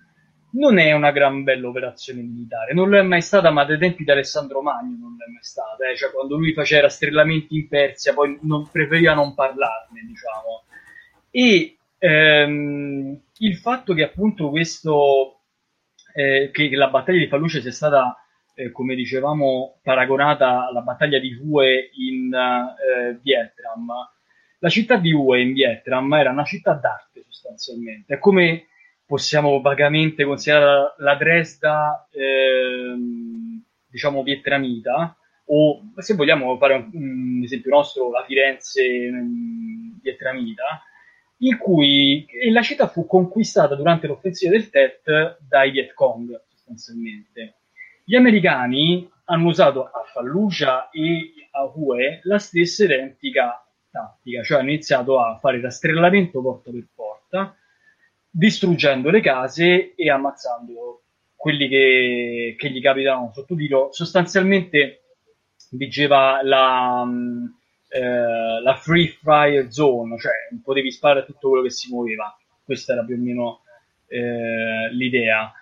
[0.53, 2.73] non è una gran bella operazione militare.
[2.75, 5.43] Non lo è mai stata, ma dai tempi di Alessandro Magno non lo è mai
[5.43, 5.89] stata.
[5.89, 5.97] Eh?
[5.97, 10.65] Cioè, quando lui faceva rastrellamenti in Persia, poi non, preferiva non parlarne, diciamo.
[11.31, 15.41] E ehm, il fatto che appunto questo
[16.15, 18.17] eh, che la battaglia di Fallujah sia stata
[18.55, 23.87] eh, come dicevamo paragonata alla battaglia di Hue in eh, Vietnam
[24.59, 28.67] la città di Hue in Vietnam era una città d'arte sostanzialmente è come
[29.11, 37.73] possiamo vagamente considerare la Dresda ehm, diciamo vietnamita o se vogliamo fare un, un esempio
[37.73, 40.85] nostro la Firenze um, vietnamita
[41.39, 47.55] in cui la città fu conquistata durante l'offensiva del Tet dai Viet Cong, sostanzialmente.
[48.05, 54.69] Gli americani hanno usato a Fallujah e a Hue la stessa identica tattica, cioè hanno
[54.69, 57.57] iniziato a fare rastrellamento porta per porta,
[58.31, 61.03] distruggendo le case e ammazzando
[61.35, 63.89] quelli che, che gli capitavano sotto tiro.
[63.93, 65.01] Sostanzialmente
[65.71, 67.07] vigeva la,
[67.89, 72.37] eh, la free fire zone, cioè potevi sparare tutto quello che si muoveva.
[72.65, 73.61] Questa era più o meno
[74.07, 75.53] eh, l'idea.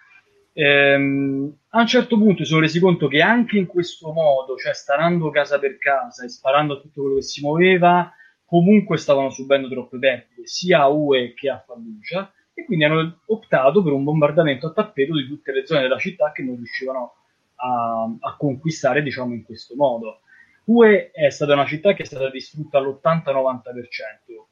[0.52, 4.74] Ehm, a un certo punto si sono resi conto che anche in questo modo, cioè
[4.74, 8.12] starando casa per casa e sparando a tutto quello che si muoveva,
[8.44, 13.84] comunque stavano subendo troppe perdite, sia a UE che a Fallujah, e quindi hanno optato
[13.84, 17.14] per un bombardamento a tappeto di tutte le zone della città che non riuscivano
[17.54, 20.22] a, a conquistare, diciamo, in questo modo.
[20.64, 23.70] Hue è stata una città che è stata distrutta all'80-90%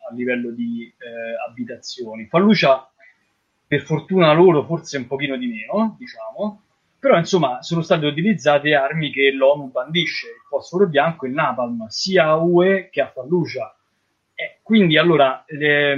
[0.09, 2.27] a livello di eh, abitazioni.
[2.27, 2.89] Fallucia,
[3.67, 6.63] per fortuna loro, forse un pochino di meno, diciamo,
[7.01, 11.87] però insomma sono state utilizzate armi che l'ONU bandisce, il fosforo bianco e il napalm,
[11.89, 13.77] sia a UE che a Fallucia.
[14.33, 15.97] E quindi allora le,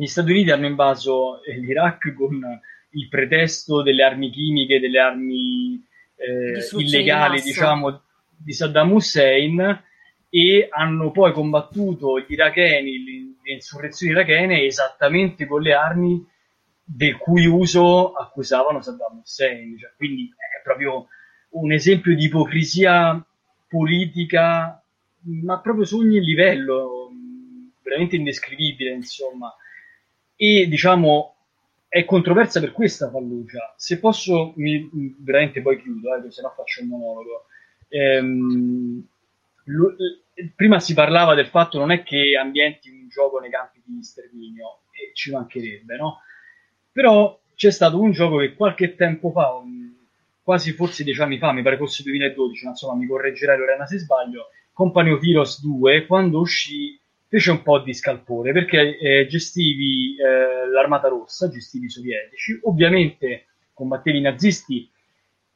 [0.00, 2.40] gli Stati Uniti hanno invaso l'Iraq con
[2.90, 5.84] il pretesto delle armi chimiche, delle armi
[6.14, 8.00] eh, illegali, diciamo,
[8.36, 9.82] di Saddam Hussein
[10.30, 16.24] e hanno poi combattuto gli iracheni, le insurrezioni irachene esattamente con le armi
[16.84, 19.76] del cui uso accusavano Saddam Hussein.
[19.76, 21.08] Cioè, quindi è proprio
[21.50, 23.20] un esempio di ipocrisia
[23.66, 24.80] politica,
[25.42, 27.10] ma proprio su ogni livello,
[27.82, 29.52] veramente indescrivibile, insomma.
[30.40, 31.34] E diciamo
[31.88, 33.74] è controversa per questa Fallucia.
[33.76, 37.46] Se posso, mi, veramente poi chiudo, eh, se no faccio un monologo
[37.88, 39.06] ehm,
[39.64, 39.96] lo,
[40.54, 44.80] prima si parlava del fatto non è che ambienti un gioco nei campi di sterminio,
[44.90, 46.20] e ci mancherebbe, no?
[46.92, 49.62] Però c'è stato un gioco che qualche tempo fa,
[50.42, 53.98] quasi forse dieci anni fa, mi pare fosse 2012, ma insomma mi correggerai Lorena se
[53.98, 56.98] sbaglio, Company of Heroes 2, quando uscì
[57.28, 63.46] fece un po' di scalpore perché eh, gestivi eh, l'armata rossa, gestivi i sovietici, ovviamente
[63.74, 64.90] combattevi i nazisti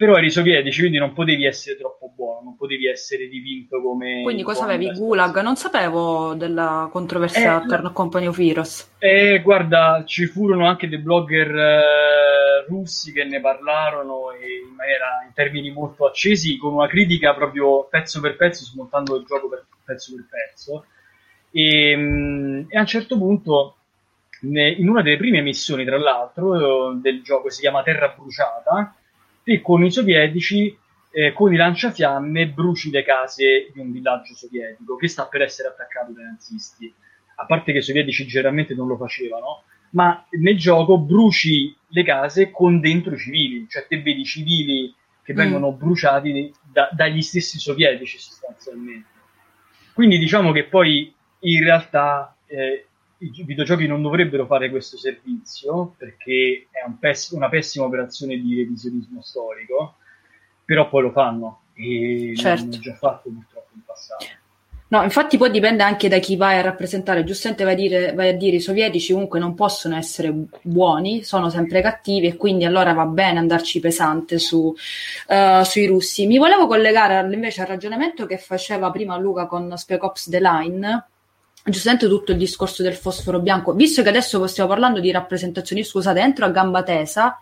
[0.02, 4.22] però eri sovietici, quindi non potevi essere troppo buono, non potevi essere dipinto come...
[4.24, 4.90] Quindi cosa avevi?
[4.90, 5.40] Gulag?
[5.42, 8.94] Non sapevo della controversia eh, attorno a Company of Heroes.
[8.98, 15.32] Eh, guarda, ci furono anche dei blogger eh, russi che ne parlarono in, maniera, in
[15.34, 20.16] termini molto accesi, con una critica proprio pezzo per pezzo, smontando il gioco per, pezzo
[20.16, 20.84] per pezzo.
[21.52, 23.76] E, mm, e a un certo punto
[24.42, 28.96] in una delle prime missioni, tra l'altro, del gioco si chiama Terra Bruciata,
[29.44, 30.76] e con i sovietici,
[31.10, 35.68] eh, con i lanciafiamme, bruci le case di un villaggio sovietico che sta per essere
[35.68, 36.92] attaccato dai nazisti.
[37.36, 42.50] A parte che i sovietici generalmente non lo facevano, ma nel gioco bruci le case
[42.50, 44.92] con dentro i civili, cioè te vedi civili
[45.22, 45.36] che mm.
[45.36, 49.08] vengono bruciati da, dagli stessi sovietici sostanzialmente.
[49.92, 52.86] Quindi diciamo che poi in realtà eh,
[53.18, 58.56] i videogiochi non dovrebbero fare questo servizio perché è un pess- una pessima operazione di
[58.56, 59.96] revisionismo storico,
[60.64, 62.64] però poi lo fanno e certo.
[62.64, 64.24] l'hanno già fatto purtroppo in passato.
[64.92, 67.24] No, infatti poi dipende anche da chi vai a rappresentare.
[67.24, 71.48] Giustamente vai a, dire, vai a dire i sovietici comunque non possono essere buoni, sono
[71.48, 74.66] sempre cattivi e quindi allora va bene andarci pesante su,
[75.28, 76.26] uh, sui russi.
[76.26, 81.06] Mi volevo collegare invece al ragionamento che faceva prima Luca con Spec Ops The Line,
[81.64, 86.20] giustamente tutto il discorso del fosforo bianco, visto che adesso stiamo parlando di rappresentazioni, scusate,
[86.20, 87.38] entro a gamba tesa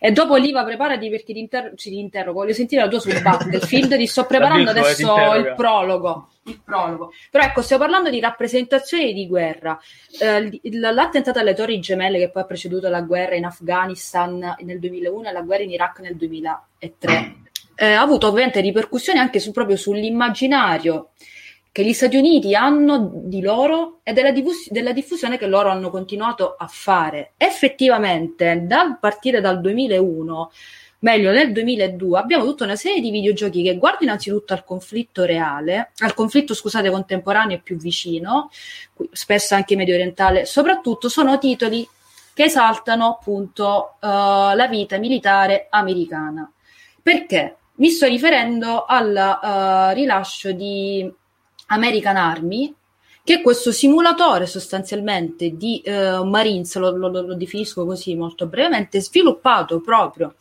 [0.00, 3.20] e dopo Liva preparati perché ti, inter- ci ti interrogo, voglio sentire la tua sul
[3.20, 6.28] Battlefield, ti sto preparando eh, adesso il prologo.
[6.44, 7.12] Il prologo.
[7.30, 9.78] Però ecco, stiamo parlando di rappresentazioni di guerra.
[10.20, 15.28] Eh, l'attentato alle torri gemelle che poi ha preceduto la guerra in Afghanistan nel 2001
[15.28, 17.36] e la guerra in Iraq nel 2003
[17.80, 21.10] eh, ha avuto ovviamente ripercussioni anche su, proprio sull'immaginario
[21.78, 25.90] che gli Stati Uniti hanno di loro e della, diffus- della, diffusione che loro hanno
[25.90, 27.34] continuato a fare.
[27.36, 30.50] Effettivamente, dal partire dal 2001,
[30.98, 35.92] meglio nel 2002, abbiamo tutta una serie di videogiochi che guardano innanzitutto al conflitto reale,
[35.98, 38.50] al conflitto, scusate, contemporaneo più vicino,
[39.12, 41.88] spesso anche medio orientale, soprattutto sono titoli
[42.34, 46.50] che esaltano appunto uh, la vita militare americana.
[47.00, 47.54] Perché?
[47.74, 51.08] Mi sto riferendo al uh, rilascio di
[51.68, 52.74] American Army,
[53.24, 59.00] che è questo simulatore sostanzialmente di uh, Marines, lo, lo, lo, definisco così molto brevemente,
[59.00, 60.34] sviluppato proprio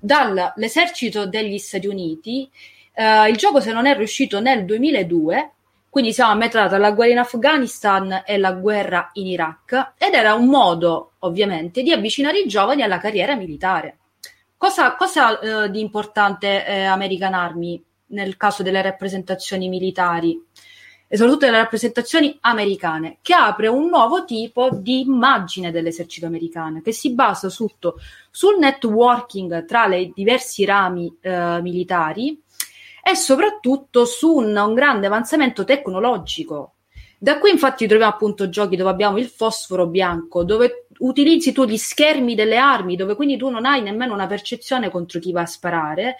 [0.00, 2.48] dall'esercito degli Stati Uniti.
[2.94, 5.52] Uh, il gioco, se non è riuscito nel 2002,
[5.88, 10.12] quindi siamo a metà tra la guerra in Afghanistan e la guerra in Iraq, ed
[10.12, 13.96] era un modo, ovviamente, di avvicinare i giovani alla carriera militare.
[14.58, 20.38] Cosa, cosa uh, di importante eh, American Army nel caso delle rappresentazioni militari?
[21.08, 26.92] E soprattutto delle rappresentazioni americane, che apre un nuovo tipo di immagine dell'esercito americano, che
[26.92, 28.00] si basa tutto
[28.30, 32.40] sul networking tra i diversi rami eh, militari
[33.02, 36.72] e soprattutto su un, un grande avanzamento tecnologico
[37.18, 41.78] da qui infatti troviamo appunto giochi dove abbiamo il fosforo bianco, dove utilizzi tu gli
[41.78, 45.46] schermi delle armi, dove quindi tu non hai nemmeno una percezione contro chi va a
[45.46, 46.16] sparare.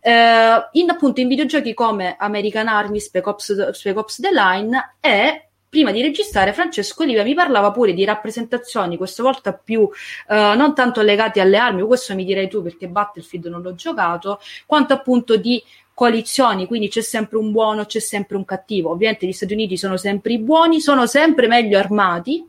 [0.00, 5.44] Eh, in appunto in videogiochi come American Army, Spec Ops, Spec Ops The Line e
[5.68, 9.88] prima di registrare Francesco Oliva mi parlava pure di rappresentazioni, questa volta più
[10.28, 14.40] eh, non tanto legate alle armi, questo mi direi tu perché Battlefield non l'ho giocato,
[14.66, 15.62] quanto appunto di
[16.00, 18.90] coalizioni, quindi c'è sempre un buono, c'è sempre un cattivo.
[18.90, 22.42] Ovviamente gli Stati Uniti sono sempre i buoni, sono sempre meglio armati.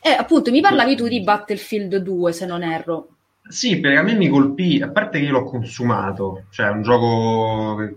[0.00, 3.11] E appunto mi parlavi tu di Battlefield 2, se non erro.
[3.48, 6.82] Sì, perché a me mi colpì, a parte che io l'ho consumato, cioè è un
[6.82, 7.96] gioco che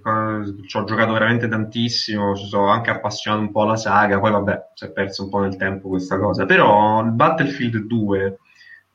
[0.68, 4.70] ci ho giocato veramente tantissimo, ci sono anche appassionato un po' alla saga, poi vabbè,
[4.74, 8.39] si è perso un po' nel tempo questa cosa, però il Battlefield 2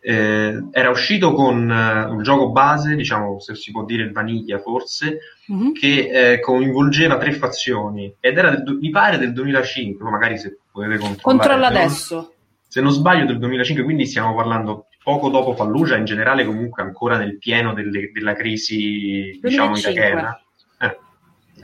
[0.01, 5.19] eh, era uscito con uh, un gioco base, diciamo se si può dire vaniglia forse,
[5.53, 5.73] mm-hmm.
[5.73, 10.99] che eh, coinvolgeva tre fazioni ed era del, mi pare del 2005, magari se potete
[10.99, 11.21] controllare.
[11.23, 12.33] Controlla adesso.
[12.67, 17.17] Se non sbaglio del 2005, quindi stiamo parlando poco dopo Fallujah, in generale comunque ancora
[17.17, 19.49] nel pieno delle, della crisi, 2005.
[19.49, 20.43] diciamo, irachena.
[20.79, 20.99] Eh,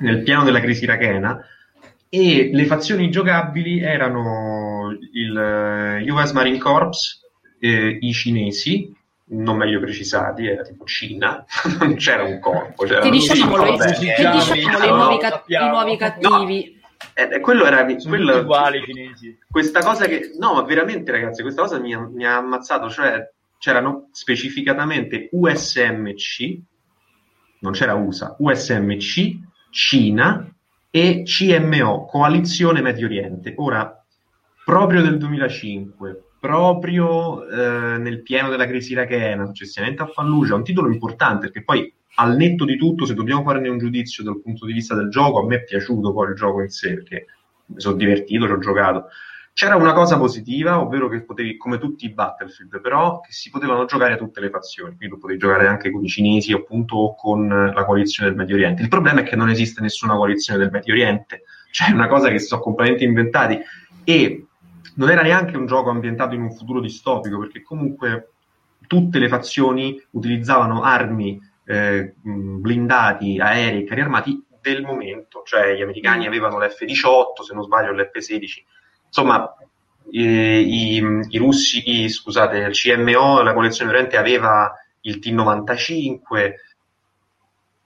[0.00, 1.44] nel pieno della crisi irachena
[2.08, 7.20] e le fazioni giocabili erano il uh, US Marine Corps,
[7.58, 8.94] eh, i cinesi,
[9.28, 11.44] non meglio precisati, era tipo Cina,
[11.78, 12.84] non c'era un corpo.
[12.84, 16.70] C'era che diciamolo, che diciamolo i, nuovi cat- i nuovi cattivi.
[16.70, 16.74] No.
[17.12, 19.38] Eh, quello era quello, uguali cinesi.
[19.50, 22.88] Questa cosa che no, ma veramente, ragazzi, questa cosa mi ha, mi ha ammazzato.
[22.88, 26.58] Cioè, c'erano specificatamente USMC,
[27.60, 29.38] non c'era USA, USMC,
[29.70, 30.48] Cina
[30.90, 33.54] e CMO, Coalizione Medio Oriente.
[33.56, 34.04] Ora,
[34.64, 40.90] proprio del 2005, proprio eh, nel pieno della crisi irachena, successivamente a Fallujah, un titolo
[40.90, 44.72] importante perché poi al netto di tutto, se dobbiamo farne un giudizio dal punto di
[44.72, 47.26] vista del gioco, a me è piaciuto poi il gioco in sé perché
[47.66, 49.06] mi sono divertito, ci ho giocato.
[49.58, 53.86] C'era una cosa positiva, ovvero che potevi, come tutti i Battlefield, però che si potevano
[53.86, 57.48] giocare tutte le fazioni, quindi tu potevi giocare anche con i cinesi appunto o con
[57.48, 58.82] la coalizione del Medio Oriente.
[58.82, 62.28] Il problema è che non esiste nessuna coalizione del Medio Oriente, cioè è una cosa
[62.28, 63.58] che si sono completamente inventati.
[64.04, 64.46] E
[64.96, 68.32] non era neanche un gioco ambientato in un futuro distopico, perché comunque
[68.86, 76.24] tutte le fazioni utilizzavano armi, eh, blindati, aerei, carri armati del momento, cioè gli americani
[76.24, 76.28] mm.
[76.28, 78.64] avevano l'F-18, se non sbaglio l'F-16,
[79.06, 79.56] insomma
[80.10, 86.52] i, i, i russi, i, scusate, il CMO, la collezione Oriente aveva il T-95,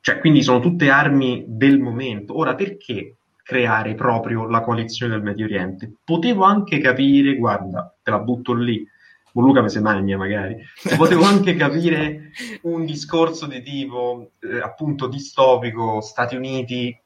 [0.00, 2.36] cioè quindi sono tutte armi del momento.
[2.36, 5.92] Ora perché creare proprio la coalizione del Medio Oriente?
[6.04, 8.86] Potevo anche capire, guarda, te la butto lì,
[9.32, 10.56] con Luca se magna magari,
[10.96, 12.30] potevo anche capire
[12.62, 16.96] un discorso di tipo eh, appunto distopico, Stati Uniti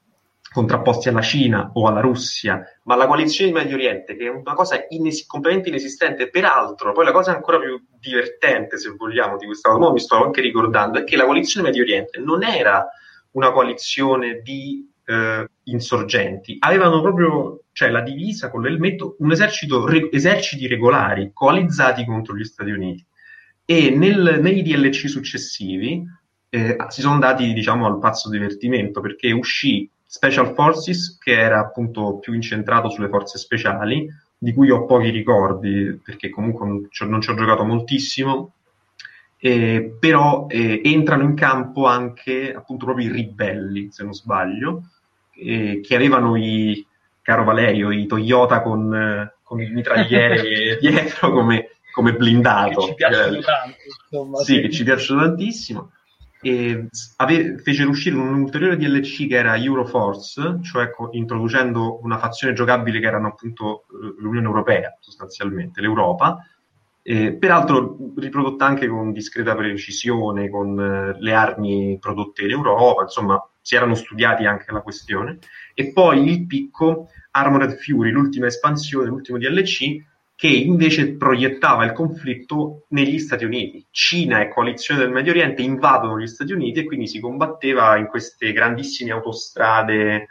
[0.55, 4.55] contrapposti alla Cina o alla Russia, ma la coalizione di Medio Oriente, che è una
[4.55, 9.73] cosa ines- completamente inesistente, peraltro, poi la cosa ancora più divertente, se vogliamo, di questa
[9.73, 12.87] cosa, mi sto anche ricordando, è che la coalizione Medio Oriente non era
[13.33, 20.09] una coalizione di eh, insorgenti, avevano proprio cioè, la divisa con l'elmetto, un esercito, re-
[20.13, 23.05] eserciti regolari coalizzati contro gli Stati Uniti.
[23.65, 26.05] E nel, negli DLC successivi
[26.49, 32.19] eh, si sono dati, diciamo, al pazzo divertimento, perché uscì Special Forces, che era appunto
[32.21, 34.09] più incentrato sulle forze speciali,
[34.39, 38.53] di cui ho pochi ricordi, perché comunque non ci, non ci ho giocato moltissimo,
[39.39, 44.85] eh, però eh, entrano in campo anche appunto proprio i ribelli, se non sbaglio,
[45.33, 46.87] eh, che avevano i,
[47.21, 52.83] caro Valerio, i Toyota con, eh, con il mitragliere dietro come, come blindato.
[52.83, 53.77] Che ci piacciono tanto,
[54.13, 54.39] insomma.
[54.39, 55.91] Sì, sì, che ci piacciono tantissimo
[56.45, 62.53] e ave- fecero uscire un ulteriore DLC che era Euroforce, cioè co- introducendo una fazione
[62.53, 66.47] giocabile che erano appunto eh, l'Unione Europea, sostanzialmente, l'Europa,
[67.03, 73.43] eh, peraltro riprodotta anche con discreta precisione, con eh, le armi prodotte in Europa, insomma
[73.63, 75.39] si erano studiati anche la questione.
[75.73, 80.05] E poi il picco Armored Fury, l'ultima espansione, l'ultimo DLC,
[80.45, 83.87] che invece proiettava il conflitto negli Stati Uniti.
[83.91, 88.09] Cina e coalizione del Medio Oriente invadono gli Stati Uniti e quindi si combatteva in
[88.09, 90.29] queste grandissime autostrade,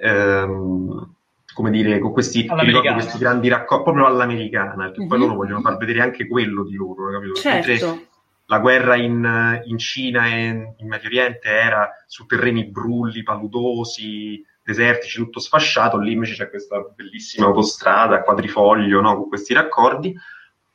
[0.00, 1.14] ehm,
[1.54, 5.08] come dire, con questi, questi grandi raccordi, proprio all'americana, perché mm-hmm.
[5.08, 7.34] poi loro vogliono far vedere anche quello di loro, capito?
[7.34, 8.06] Certo.
[8.46, 15.18] la guerra in, in Cina e in Medio Oriente era su terreni brulli, paludosi, desertici,
[15.18, 19.16] tutto sfasciato, lì invece c'è questa bellissima autostrada a quadrifoglio no?
[19.16, 20.14] con questi raccordi.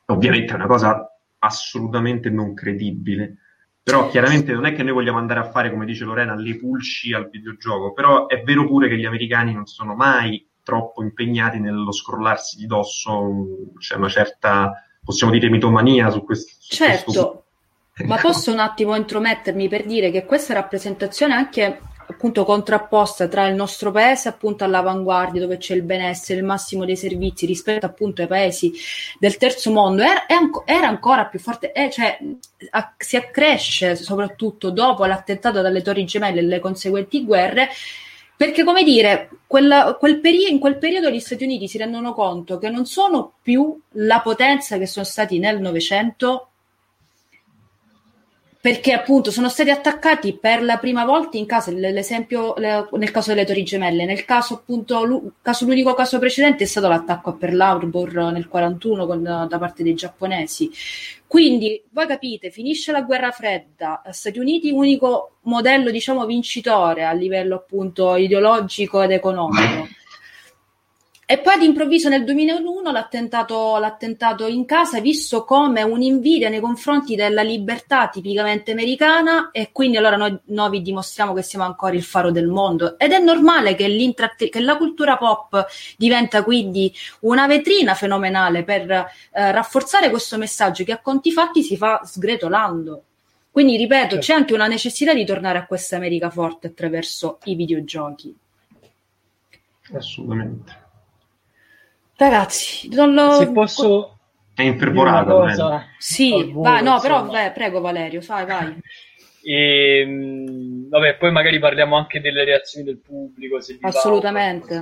[0.07, 3.37] Ovviamente è una cosa assolutamente non credibile.
[3.87, 7.13] Però chiaramente non è che noi vogliamo andare a fare, come dice Lorena, le pulci
[7.13, 11.93] al videogioco, però è vero pure che gli americani non sono mai troppo impegnati nello
[11.93, 16.53] scrollarsi di dosso, c'è una certa, possiamo dire, mitomania su questo.
[16.59, 17.43] Su certo, questo...
[18.03, 21.79] ma posso un attimo intromettermi per dire che questa rappresentazione anche
[22.09, 26.95] appunto contrapposta tra il nostro paese appunto all'avanguardia dove c'è il benessere, il massimo dei
[26.95, 28.73] servizi rispetto appunto ai paesi
[29.19, 30.03] del terzo mondo.
[30.03, 30.25] Era,
[30.65, 32.17] era ancora più forte, eh, cioè
[32.71, 37.69] a, si accresce soprattutto dopo l'attentato dalle torri gemelle e le conseguenti guerre
[38.37, 42.59] perché, come dire, quella, quel peri- in quel periodo gli Stati Uniti si rendono conto
[42.59, 46.46] che non sono più la potenza che sono stati nel Novecento,
[48.67, 53.45] perché appunto sono stati attaccati per la prima volta in casa, l'esempio nel caso delle
[53.45, 58.13] Torri Gemelle, nel caso appunto, caso, l'unico caso precedente è stato l'attacco a Pearl Harbor
[58.33, 60.69] nel 41 con, da parte dei giapponesi.
[61.25, 67.55] Quindi voi capite, finisce la guerra fredda, Stati Uniti unico modello diciamo vincitore a livello
[67.55, 69.87] appunto ideologico ed economico.
[71.29, 77.15] E poi d'improvviso nel 2001 l'attentato, l'attentato in casa è visto come un'invidia nei confronti
[77.17, 82.03] della libertà tipicamente americana e quindi allora noi, noi vi dimostriamo che siamo ancora il
[82.03, 82.97] faro del mondo.
[82.97, 84.13] Ed è normale che,
[84.49, 85.65] che la cultura pop
[85.97, 89.05] diventa quindi una vetrina fenomenale per eh,
[89.51, 93.03] rafforzare questo messaggio che a conti fatti si fa sgretolando.
[93.51, 94.19] Quindi ripeto, certo.
[94.19, 98.33] c'è anche una necessità di tornare a questa America forte attraverso i videogiochi.
[99.91, 100.85] Assolutamente.
[102.17, 103.31] Ragazzi, non lo...
[103.33, 104.17] Se posso...
[104.55, 105.45] È infervorato.
[105.99, 108.77] Sì, vai, no, però vai, prego Valerio, vai, vai.
[109.47, 113.57] E, ehm, vabbè, poi magari parliamo anche delle reazioni del pubblico.
[113.79, 114.81] Assolutamente.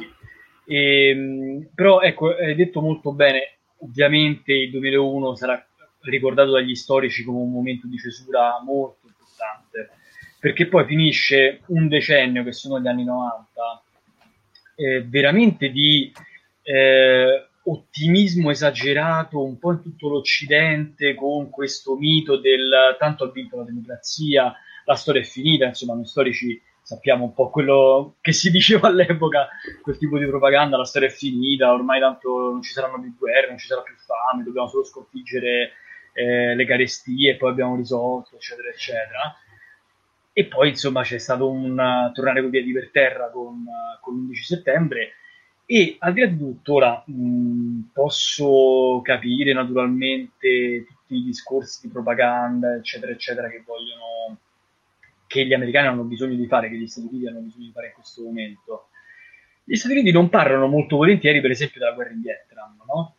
[0.65, 5.63] E, ehm, però ecco, hai detto molto bene, ovviamente il 2001 sarà
[6.01, 9.91] ricordato dagli storici come un momento di cesura molto importante,
[10.39, 13.83] perché poi finisce un decennio, che sono gli anni 90,
[14.77, 16.11] eh, veramente di
[16.67, 23.57] eh, ottimismo esagerato un po' in tutto l'Occidente con questo mito del tanto ha vinto
[23.57, 24.53] la democrazia,
[24.85, 29.47] la storia è finita, insomma noi storici sappiamo un po' quello che si diceva all'epoca,
[29.81, 33.49] quel tipo di propaganda, la storia è finita, ormai tanto non ci saranno più guerre,
[33.49, 35.71] non ci sarà più fame, dobbiamo solo sconfiggere
[36.13, 39.35] eh, le carestie e poi abbiamo risolto, eccetera, eccetera.
[40.33, 43.63] E poi insomma c'è stato un tornare con piedi per terra con,
[44.01, 45.13] con l'11 settembre
[45.65, 51.93] e al di là di tutto, ora mh, posso capire naturalmente tutti i discorsi di
[51.93, 54.37] propaganda, eccetera, eccetera, che vogliono
[55.27, 57.87] che gli americani hanno bisogno di fare, che gli Stati Uniti hanno bisogno di fare
[57.87, 58.89] in questo momento.
[59.63, 63.15] Gli Stati Uniti non parlano molto volentieri, per esempio, della guerra in Vietnam, no?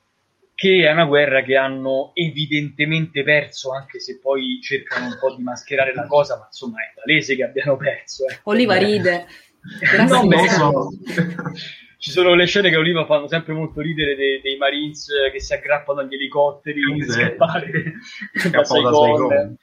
[0.55, 5.43] che è una guerra che hanno evidentemente perso, anche se poi cercano un po' di
[5.43, 8.27] mascherare la cosa, ma insomma è palese che abbiano perso.
[8.27, 8.39] Eh.
[8.45, 9.27] Oliva ride.
[10.09, 10.91] non so.
[11.99, 15.55] Ci sono le scene che Oliva fanno sempre molto ridere dei, dei Marines che si
[15.55, 17.95] aggrappano agli elicotteri per scappare
[18.51, 19.57] da Saigon.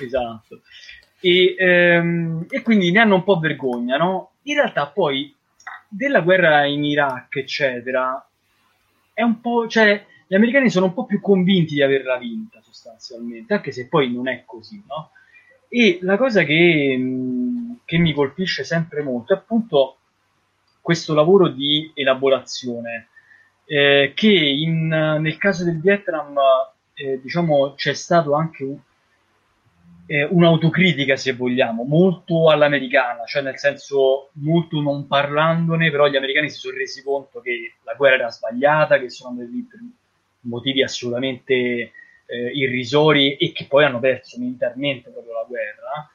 [0.00, 0.60] Esatto
[1.20, 4.32] e, ehm, e quindi ne hanno un po' vergogna, no?
[4.42, 5.34] In realtà poi
[5.86, 8.26] della guerra in Iraq, eccetera,
[9.12, 13.52] è un po', cioè, gli americani sono un po' più convinti di averla vinta sostanzialmente,
[13.52, 15.10] anche se poi non è così, no?
[15.68, 16.98] E la cosa che,
[17.84, 19.98] che mi colpisce sempre molto è appunto
[20.90, 23.10] questo lavoro di elaborazione,
[23.64, 26.36] eh, che in, nel caso del Vietnam,
[26.94, 28.76] eh, diciamo, c'è stato anche un,
[30.06, 36.50] eh, un'autocritica, se vogliamo, molto all'americana, cioè nel senso molto non parlandone, però gli americani
[36.50, 39.78] si sono resi conto che la guerra era sbagliata, che sono andati per
[40.40, 41.92] motivi assolutamente eh,
[42.52, 46.10] irrisori e che poi hanno perso militarmente proprio la guerra.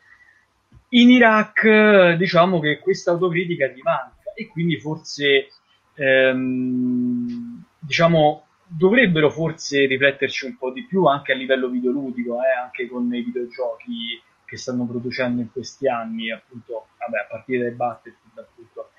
[0.90, 5.48] In Iraq diciamo che questa autocritica gli manca e quindi forse
[5.96, 12.88] ehm, diciamo dovrebbero forse rifletterci un po' di più anche a livello videoludico, eh, anche
[12.88, 18.38] con i videogiochi che stanno producendo in questi anni, appunto, vabbè, a partire dai Battlefield,
[18.38, 18.92] appunto,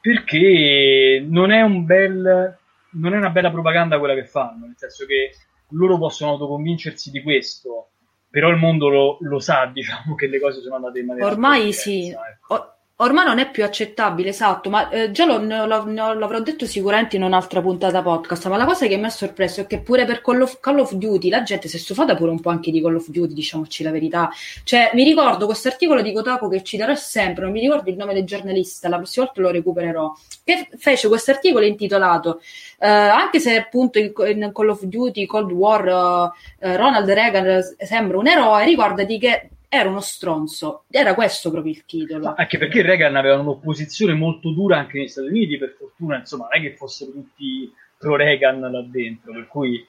[0.00, 2.58] perché non è un bel
[2.96, 5.32] non è una bella propaganda quella che fanno, nel senso che
[5.70, 7.90] loro possono autoconvincersi di questo,
[8.30, 11.72] però il mondo lo, lo sa, diciamo, che le cose sono andate in maniera Ormai
[11.72, 12.08] sì.
[12.08, 12.75] Ecco.
[12.98, 17.16] Ormai non è più accettabile, esatto, ma eh, già lo, lo, lo, l'avrò detto sicuramente
[17.16, 20.22] in un'altra puntata podcast, ma la cosa che mi ha sorpreso è che pure per
[20.22, 22.80] Call of, Call of Duty la gente si è stufata pure un po' anche di
[22.80, 24.30] Call of Duty, diciamoci la verità.
[24.64, 28.14] Cioè, mi ricordo questo articolo di Kotaku che citerò sempre, non mi ricordo il nome
[28.14, 32.40] del giornalista, la prossima volta lo recupererò, che fece questo articolo intitolato,
[32.78, 38.16] eh, anche se appunto in, in, Call of Duty, Cold War, eh, Ronald Reagan sembra
[38.16, 40.84] un eroe, ricordati che era uno stronzo.
[40.90, 42.34] Era questo proprio il titolo.
[42.36, 46.60] Anche perché Reagan aveva un'opposizione molto dura anche negli Stati Uniti, per fortuna, insomma, non
[46.60, 49.86] è che fossero tutti pro Reagan là dentro, per cui...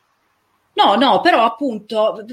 [0.73, 2.23] No, no, però appunto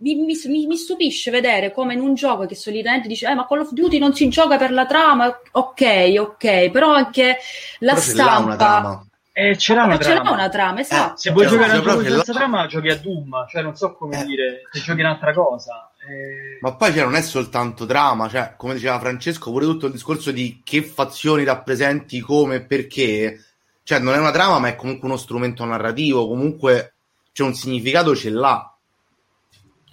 [0.00, 3.60] mi, mi, mi, stupisce vedere come in un gioco che solitamente dice eh, ma Call
[3.60, 7.36] of Duty non si gioca per la trama, ok, ok, però anche
[7.78, 9.06] la però stampa...
[9.34, 11.14] Eh, c'era una, c'era una trama, esatto.
[11.14, 14.20] Eh, se vuoi giocare a gioco senza trama, giochi a Doom, cioè non so come
[14.20, 14.24] eh.
[14.24, 15.91] dire, se giochi un'altra cosa.
[16.08, 16.58] Eh...
[16.60, 20.30] Ma poi cioè, non è soltanto trama, cioè, come diceva Francesco, pure tutto il discorso
[20.30, 23.44] di che fazioni rappresenti, come e perché.
[23.84, 26.94] Cioè, non è una trama, ma è comunque uno strumento narrativo, comunque
[27.32, 28.74] c'è un significato, ce l'ha.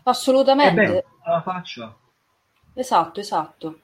[0.03, 0.82] Assolutamente.
[0.82, 1.95] Eh beh, alla faccia.
[2.74, 3.80] Esatto, esatto.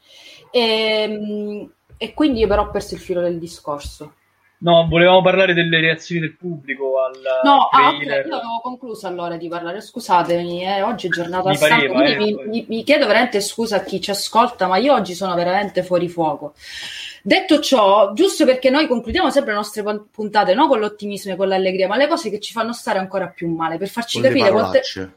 [0.52, 4.16] E, ehm, e quindi io però ho perso il filo del discorso.
[4.58, 8.06] No, volevamo parlare delle reazioni del pubblico al No, ah, okay.
[8.06, 12.18] io avevo concluso allora di parlare, scusatemi, eh, oggi è giornata mi stanca, pareva, eh.
[12.18, 15.84] mi, mi, mi, chiedo veramente scusa a chi ci ascolta, ma io oggi sono veramente
[15.84, 16.54] fuori fuoco.
[17.22, 21.48] Detto ciò, giusto perché noi concludiamo sempre le nostre puntate non con l'ottimismo e con
[21.48, 24.52] l'allegria, ma le cose che ci fanno stare ancora più male, per farci con capire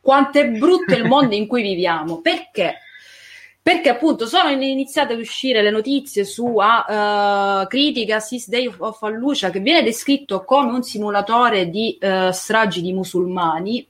[0.01, 2.21] quanto è brutto il mondo in cui viviamo.
[2.21, 2.79] Perché?
[3.69, 9.51] Perché appunto sono iniziate ad uscire le notizie su uh, Critica Six Day of Fallujah
[9.51, 13.87] che viene descritto come un simulatore di uh, stragi di musulmani.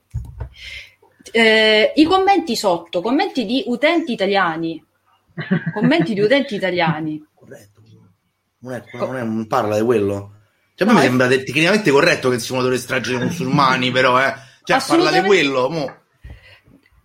[1.31, 4.85] Eh, i commenti sotto commenti di utenti italiani.
[5.73, 7.25] Commenti di utenti italiani.
[7.33, 7.81] Corretto.
[8.59, 10.33] Non, è, non, è, non parla di quello.
[10.75, 14.35] Cioè, a me mi sembra tecnicamente corretto che il simulatore stragi di musulmani però eh.
[14.65, 15.99] Cioè parla di quello mo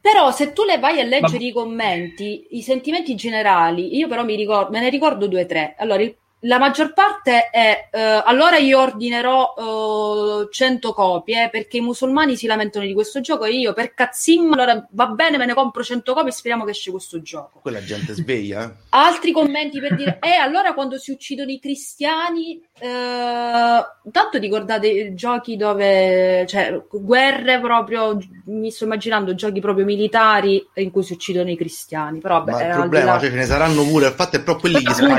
[0.03, 1.45] però se tu le vai a leggere Ma...
[1.45, 5.75] i commenti, i sentimenti generali, io però mi ricordo, me ne ricordo due o tre.
[5.77, 11.81] Allora, il, la maggior parte è uh, allora io ordinerò uh, 100 copie perché i
[11.81, 15.53] musulmani si lamentano di questo gioco e io per cazzim allora va bene me ne
[15.53, 18.75] compro 100 copie e speriamo che esce questo gioco quella gente sveglia eh?
[18.89, 25.13] altri commenti per dire e eh, allora quando si uccidono i cristiani uh, tanto ricordate
[25.13, 31.49] giochi dove cioè guerre proprio mi sto immaginando giochi proprio militari in cui si uccidono
[31.49, 33.19] i cristiani però vabbè, ma il problema là...
[33.19, 35.15] cioè ce ne saranno pure infatti è proprio quelli che sono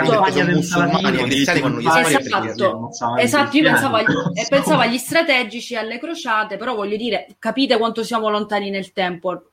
[0.47, 4.15] musulmani i cristiani quando gli esatto, esatto io pensavo agli,
[4.49, 9.51] pensavo agli strategici alle crociate però voglio dire capite quanto siamo lontani nel tempo.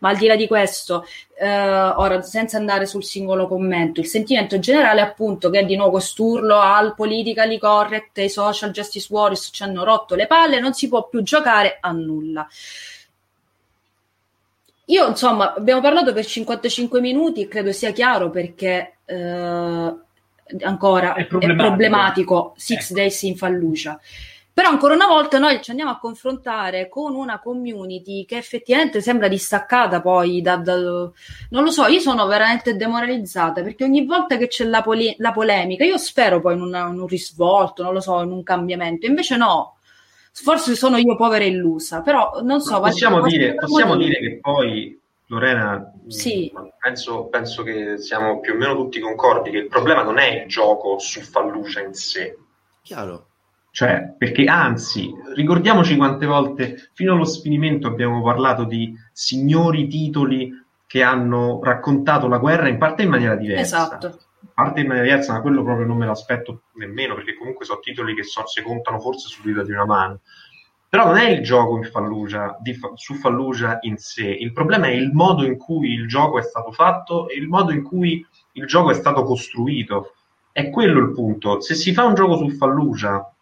[0.00, 1.04] Ma al di là di questo
[1.40, 5.92] eh, ora senza andare sul singolo commento il sentimento generale è appunto che di nuovo
[5.92, 10.88] quest'urlo al politically correct ai social justice warriors ci hanno rotto le palle non si
[10.88, 12.46] può più giocare a nulla
[14.84, 19.94] io insomma abbiamo parlato per 55 minuti credo sia chiaro perché eh,
[20.60, 22.94] ancora è problematico, è problematico Six ecco.
[22.94, 24.00] Days in Fallujah.
[24.52, 29.28] Però ancora una volta noi ci andiamo a confrontare con una community che effettivamente sembra
[29.28, 34.48] distaccata poi da, da non lo so, io sono veramente demoralizzata perché ogni volta che
[34.48, 38.00] c'è la, poli- la polemica, io spero poi in, una, in un risvolto, non lo
[38.00, 39.76] so, in un cambiamento, invece no,
[40.32, 42.80] forse sono io povera e illusa, però non so.
[42.80, 46.52] Possiamo, dire, possiamo dire, che poi Lorena, sì.
[46.78, 50.48] penso, penso, che siamo più o meno tutti concordi che il problema non è il
[50.48, 52.36] gioco su Fallucia in sé.
[52.82, 53.29] Chiaro.
[53.72, 60.50] Cioè, perché anzi, ricordiamoci quante volte fino allo sfinimento abbiamo parlato di signori titoli
[60.86, 63.62] che hanno raccontato la guerra in parte in maniera diversa.
[63.62, 64.06] Esatto.
[64.40, 67.78] In parte in maniera diversa, ma quello proprio non me l'aspetto nemmeno, perché comunque sono
[67.78, 70.20] titoli che so, si contano forse su dita di una mano.
[70.88, 74.90] Però non è il gioco in Fallujah, di, su Fallujah in sé, il problema è
[74.90, 78.66] il modo in cui il gioco è stato fatto e il modo in cui il
[78.66, 80.14] gioco è stato costruito.
[80.50, 81.60] È quello il punto.
[81.60, 83.32] Se si fa un gioco su Fallujah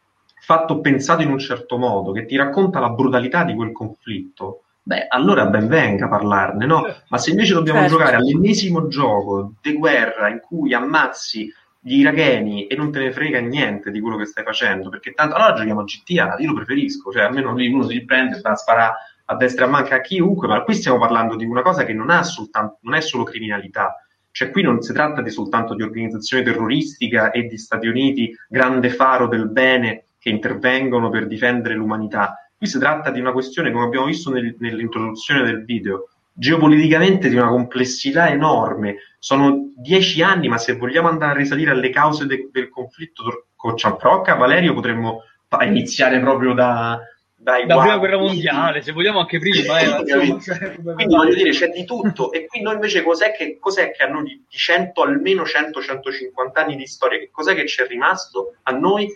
[0.40, 5.06] fatto pensato in un certo modo, che ti racconta la brutalità di quel conflitto, beh,
[5.08, 6.84] allora ben venga parlarne, no?
[7.08, 7.96] Ma se invece dobbiamo certo.
[7.96, 13.38] giocare all'ennesimo gioco di guerra in cui ammazzi gli iracheni e non te ne frega
[13.40, 17.12] niente di quello che stai facendo, perché tanto allora giochiamo a GTA, io lo preferisco,
[17.12, 18.94] cioè almeno lì uno si prende e spara
[19.30, 21.92] a destra e a manca a chiunque, ma qui stiamo parlando di una cosa che
[21.92, 23.94] non, ha soltanto, non è solo criminalità,
[24.30, 28.88] cioè qui non si tratta di soltanto di organizzazione terroristica e di Stati Uniti, grande
[28.88, 33.84] faro del bene che intervengono per difendere l'umanità, qui si tratta di una questione, come
[33.84, 38.96] abbiamo visto nel, nell'introduzione del video, geopoliticamente di una complessità enorme.
[39.18, 43.76] Sono dieci anni, ma se vogliamo andare a risalire alle cause de- del conflitto con
[43.76, 45.22] Ciamprocca, Valerio, potremmo
[45.62, 47.00] iniziare proprio da,
[47.40, 49.78] dai la prima guerra mondiale, se vogliamo anche prima.
[49.78, 50.04] Eh,
[50.94, 52.32] Quindi voglio dire, c'è di tutto.
[52.32, 56.76] e qui noi invece cos'è che, cos'è che a noi di 100, almeno 100-150 anni
[56.76, 59.08] di storia, che cos'è che ci è rimasto a noi?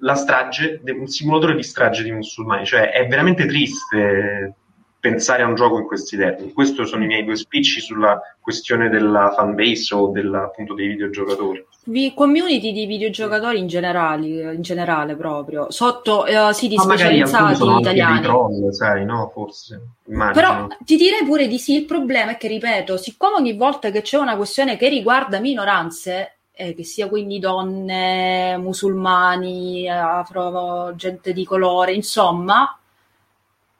[0.00, 2.64] La strage, un simulatore di strage di musulmani.
[2.64, 4.54] Cioè, è veramente triste
[5.00, 6.52] pensare a un gioco in questi termini.
[6.52, 11.64] Questi sono i miei due spicci sulla questione della fanbase o della, appunto dei videogiocatori.
[11.84, 18.20] Vi community di videogiocatori in generale, in generale proprio, sotto uh, siti Ma specializzati italiani.
[18.20, 19.30] Troll, sai, no?
[19.32, 19.80] Forse.
[20.08, 20.34] Immagino.
[20.34, 24.02] Però ti direi pure di sì, il problema è che, ripeto, siccome ogni volta che
[24.02, 31.44] c'è una questione che riguarda minoranze, eh, che sia quindi donne, musulmani, afro, gente di
[31.44, 32.76] colore, insomma,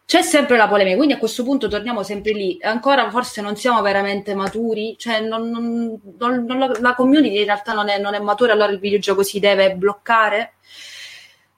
[0.07, 2.57] c'è sempre la polemica, quindi a questo punto torniamo sempre lì.
[2.62, 7.89] Ancora forse non siamo veramente maturi, cioè non, non, non, la community in realtà non
[7.89, 10.53] è, non è matura, allora il videogioco si deve bloccare.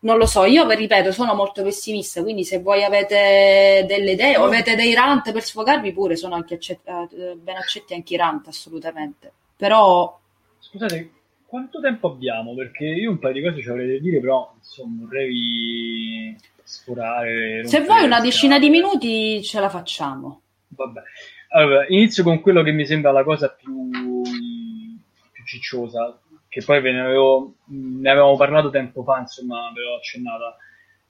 [0.00, 4.38] Non lo so, io vi ripeto, sono molto pessimista, quindi se voi avete delle idee
[4.38, 8.16] o avete dei rant per sfogarvi pure, sono anche accetti, eh, ben accetti anche i
[8.16, 9.30] rant, assolutamente.
[9.54, 10.18] Però...
[10.70, 11.10] Scusate,
[11.46, 12.54] quanto tempo abbiamo?
[12.54, 17.66] Perché io un paio di cose ci avrei da dire, però insomma vorrei sforare.
[17.66, 20.42] Se vuoi una decina di minuti ce la facciamo.
[20.68, 21.02] Vabbè.
[21.54, 23.90] Allora, inizio con quello che mi sembra la cosa più,
[25.32, 26.16] più cicciosa,
[26.46, 30.56] che poi ve ne, avevo, ne avevamo parlato tempo fa, insomma, ve l'ho accennata.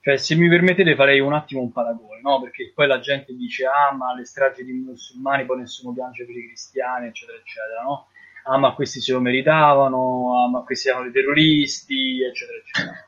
[0.01, 2.41] Cioè, se mi permettete farei un attimo un paragone, no?
[2.41, 6.35] Perché poi la gente dice, ah, ma le stragi di musulmani poi nessuno piange per
[6.35, 8.07] i cristiani, eccetera, eccetera, no?
[8.43, 13.05] Ah, ma questi se lo meritavano, ah, ma questi erano dei terroristi, eccetera, eccetera.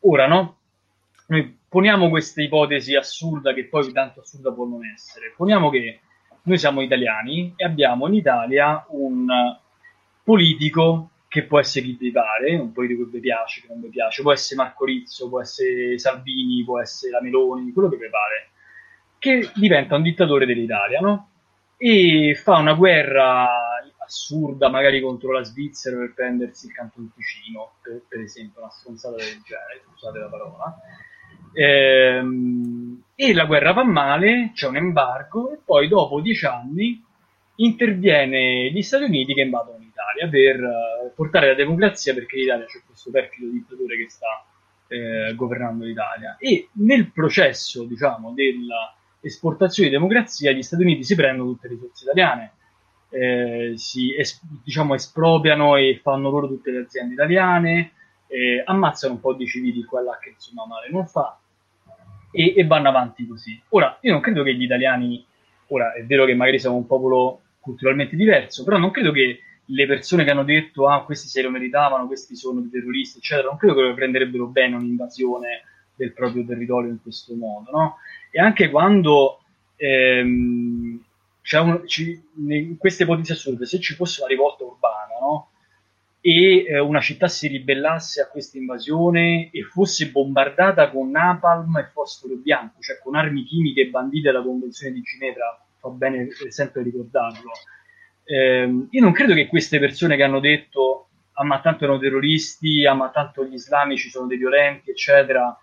[0.00, 0.56] Ora, no?
[1.28, 5.32] Noi poniamo questa ipotesi assurda, che poi tanto assurda può non essere.
[5.36, 6.00] Poniamo che
[6.42, 9.26] noi siamo italiani e abbiamo in Italia un
[10.22, 13.88] politico che può essere chi vi pare, un politico che vi piace, che non vi
[13.88, 18.08] piace, può essere Marco Rizzo, può essere Salvini, può essere la Meloni, quello che vi
[18.08, 18.50] pare,
[19.18, 21.30] che diventa un dittatore dell'Italia, no?
[21.76, 23.48] E fa una guerra
[24.06, 29.16] assurda, magari contro la Svizzera per prendersi il Canton Ticino, per, per esempio, una stronzata
[29.16, 30.80] del genere, scusate la parola.
[31.52, 37.02] Ehm, e la guerra va male, c'è un embargo, e poi dopo dieci anni
[37.56, 42.66] interviene gli Stati Uniti che invadono l'Italia per uh, portare la democrazia, perché in Italia
[42.66, 44.44] c'è questo perfido dittatore che sta
[44.88, 46.36] eh, governando l'Italia.
[46.38, 52.04] E nel processo, diciamo, dell'esportazione di democrazia, gli Stati Uniti si prendono tutte le risorse
[52.04, 52.52] italiane,
[53.10, 57.92] eh, si es- diciamo, espropriano e fanno loro tutte le aziende italiane,
[58.28, 61.38] eh, ammazzano un po' di civili qua e là che insomma male non fa
[62.30, 63.60] e, e vanno avanti così.
[63.70, 65.24] Ora, io non credo che gli italiani,
[65.68, 69.86] ora è vero che magari siamo un popolo culturalmente diverso, però non credo che le
[69.86, 73.56] persone che hanno detto ah questi se lo meritavano, questi sono dei terroristi, eccetera, non
[73.56, 75.62] credo che prenderebbero bene un'invasione
[75.94, 77.96] del proprio territorio in questo modo, no?
[78.30, 79.40] E anche quando
[79.76, 81.02] ehm,
[81.52, 85.50] un, ci, in queste ipotesi assurde, se ci fosse una rivolta urbana, no?
[86.20, 91.90] E eh, una città si ribellasse a questa invasione e fosse bombardata con napalm e
[91.92, 97.52] fosforo bianco, cioè con armi chimiche bandite dalla Convenzione di Ginevra, fa bene sempre ricordarlo
[98.28, 102.84] eh, io non credo che queste persone che hanno detto ah ma tanto erano terroristi,
[102.84, 105.56] ah ma tanto gli islamici sono dei violenti, eccetera,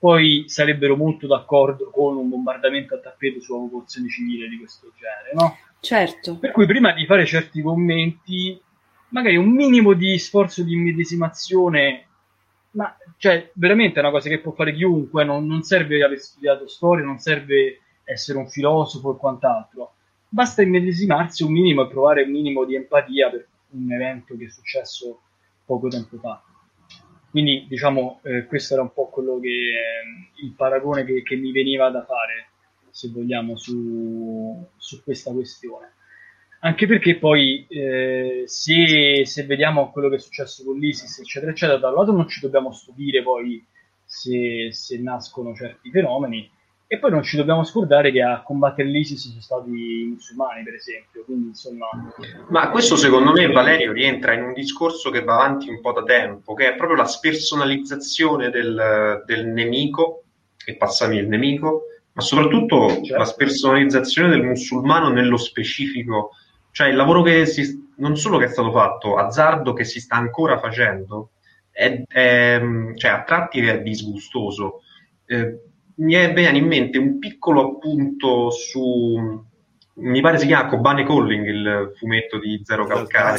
[0.00, 5.30] poi sarebbero molto d'accordo con un bombardamento a tappeto sulla popolazione civile di questo genere,
[5.34, 5.56] no?
[5.78, 6.38] Certo.
[6.38, 8.60] Per cui prima di fare certi commenti,
[9.10, 12.06] magari un minimo di sforzo di immedesimazione,
[12.72, 16.66] ma cioè veramente è una cosa che può fare chiunque, non, non serve aver studiato
[16.66, 19.92] storia, non serve essere un filosofo e quant'altro
[20.30, 24.48] basta immedesimarsi un minimo e provare un minimo di empatia per un evento che è
[24.48, 25.20] successo
[25.64, 26.40] poco tempo fa.
[27.30, 31.52] Quindi, diciamo, eh, questo era un po' quello che eh, il paragone che, che, mi
[31.52, 32.48] veniva da fare,
[32.90, 35.92] se vogliamo, su, su questa questione.
[36.62, 41.78] Anche perché poi, eh, se, se, vediamo quello che è successo con l'ISIS, eccetera, eccetera,
[41.78, 43.64] da un lato non ci dobbiamo stupire poi
[44.04, 46.50] se, se nascono certi fenomeni,
[46.92, 50.74] e poi non ci dobbiamo scordare che a combattere l'ISIS sono stati i musulmani, per
[50.74, 51.22] esempio.
[51.24, 51.86] Quindi, insomma...
[52.48, 56.02] Ma questo secondo me, Valerio, rientra in un discorso che va avanti un po' da
[56.02, 60.24] tempo, che è proprio la spersonalizzazione del, del nemico,
[60.64, 63.16] e passami il nemico, ma soprattutto certo.
[63.18, 66.30] la spersonalizzazione del musulmano nello specifico.
[66.72, 70.16] Cioè il lavoro che si, non solo che è stato fatto, azzardo che si sta
[70.16, 71.30] ancora facendo,
[71.70, 72.60] è, è,
[72.96, 74.80] cioè, a tratti è disgustoso.
[75.24, 75.69] Eh,
[76.00, 79.48] mi è viene in mente un piccolo appunto su
[79.94, 83.38] mi pare si chiama Kobane Calling il fumetto di Zero Calcare.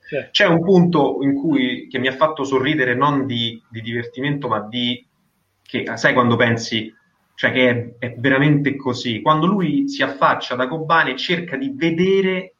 [0.00, 0.16] Sì.
[0.30, 4.66] C'è un punto in cui che mi ha fatto sorridere non di, di divertimento, ma
[4.66, 5.06] di
[5.62, 6.92] che sai quando pensi
[7.36, 9.20] cioè che è, è, veramente così.
[9.20, 12.54] Quando lui si affaccia da Kobane e cerca di vedere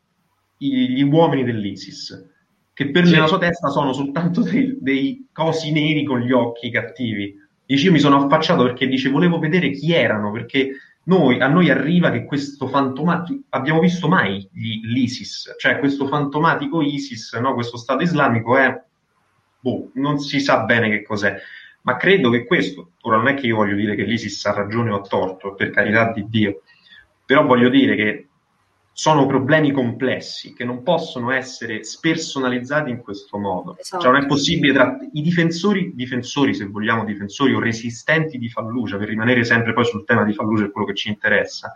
[0.58, 2.30] i, gli uomini dell'ISIS,
[2.72, 3.12] che per sì.
[3.12, 7.92] nella sua testa sono soltanto dei, dei cosi neri con gli occhi cattivi Dice, io
[7.92, 12.24] mi sono affacciato perché dice, volevo vedere chi erano, perché noi, a noi arriva che
[12.24, 17.54] questo fantomatico, abbiamo visto mai gli, l'ISIS, cioè questo fantomatico ISIS, no?
[17.54, 18.82] questo Stato islamico è,
[19.60, 21.36] boh, non si sa bene che cos'è,
[21.82, 24.90] ma credo che questo, ora non è che io voglio dire che l'ISIS ha ragione
[24.90, 26.62] o ha torto, per carità di Dio,
[27.24, 28.28] però voglio dire che
[28.96, 33.76] sono problemi complessi che non possono essere spersonalizzati in questo modo.
[33.76, 34.00] Esatto.
[34.00, 38.96] Cioè non è possibile tra i difensori, difensori, se vogliamo, difensori o resistenti di Fallujah,
[38.96, 41.72] per rimanere sempre poi sul tema di Fallujah, è quello che ci interessa,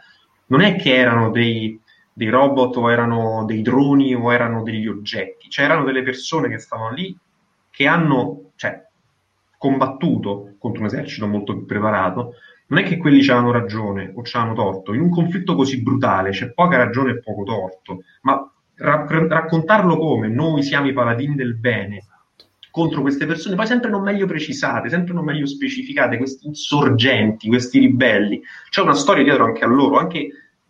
[0.47, 1.79] non è che erano dei,
[2.13, 6.59] dei robot o erano dei droni o erano degli oggetti, cioè erano delle persone che
[6.59, 7.19] stavano lì
[7.69, 8.81] che hanno cioè,
[9.59, 12.35] combattuto contro un esercito molto più preparato,
[12.69, 14.95] non è che quelli ci hanno ragione o ci hanno torto.
[14.95, 20.29] In un conflitto così brutale c'è poca ragione e poco torto, ma ra- raccontarlo come
[20.29, 22.05] noi siamo i paladini del bene
[22.71, 27.81] contro queste persone, poi sempre non meglio precisate, sempre non meglio specificate, questi insorgenti, questi
[27.81, 28.41] ribelli.
[28.69, 30.29] C'è una storia dietro anche a loro, anche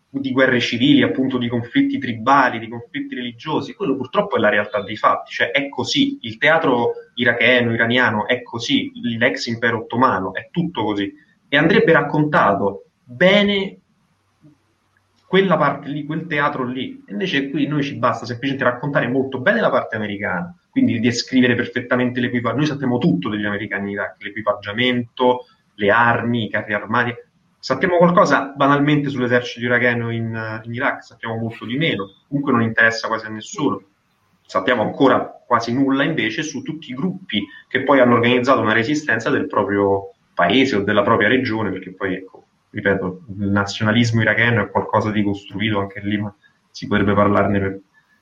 [0.09, 3.75] di guerre civili, appunto di conflitti tribali, di conflitti religiosi.
[3.75, 6.17] Quello purtroppo è la realtà dei fatti, cioè è così.
[6.23, 11.13] Il teatro iracheno, iraniano è così, l'ex impero ottomano è tutto così
[11.49, 13.79] e andrebbe raccontato bene
[15.27, 17.05] quella parte lì, quel teatro lì.
[17.09, 22.21] Invece qui noi ci basta semplicemente raccontare molto bene la parte americana, quindi descrivere perfettamente
[22.21, 22.57] l'equipaggio.
[22.57, 27.15] Noi sappiamo tutto degli americani in Iraq, l'equipaggiamento, le armi, i carri armati.
[27.59, 33.09] Sappiamo qualcosa banalmente sull'esercito iracheno in, in Iraq, sappiamo molto di meno, comunque non interessa
[33.09, 33.83] quasi a nessuno.
[34.47, 39.29] Sappiamo ancora quasi nulla invece su tutti i gruppi che poi hanno organizzato una resistenza
[39.29, 44.71] del proprio, paese o della propria regione, perché poi, ecco, ripeto, il nazionalismo iracheno è
[44.71, 46.33] qualcosa di costruito anche lì, ma
[46.71, 47.81] si potrebbe parlarne per,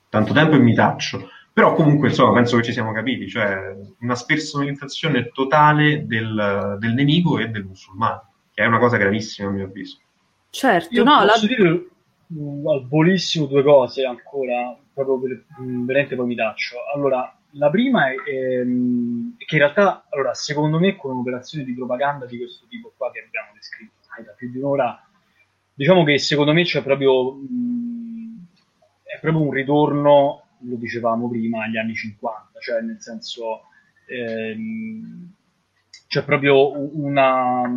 [0.09, 1.29] tanto tempo e mi taccio.
[1.53, 7.37] Però comunque, insomma, penso che ci siamo capiti, cioè una spersonalizzazione totale del, del nemico
[7.37, 9.99] e del musulmano, che è una cosa gravissima a mio avviso.
[10.49, 11.55] Certo, Io no, posso la...
[11.55, 11.87] dire
[12.33, 16.77] mm, al volissimo due cose ancora, proprio per, mm, veramente poi mi taccio.
[16.95, 22.25] Allora, la prima è, mm, che in realtà, allora, secondo me, con un'operazione di propaganda
[22.25, 23.93] di questo tipo qua che abbiamo descritto
[24.25, 24.99] da più di un'ora,
[25.73, 28.47] diciamo che secondo me c'è proprio, mh,
[29.03, 33.63] è proprio un ritorno lo dicevamo prima, agli anni 50, cioè nel senso
[34.07, 35.33] ehm,
[36.07, 37.69] c'è proprio una...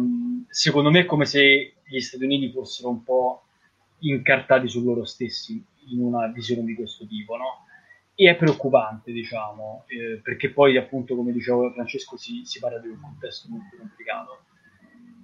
[0.49, 3.45] secondo me è come se gli Stati Uniti fossero un po'
[4.01, 7.65] incartati su loro stessi in una visione di questo tipo, no?
[8.21, 12.89] E è preoccupante, diciamo, eh, perché poi appunto, come diceva Francesco, si, si parla di
[12.89, 14.41] un contesto molto complicato.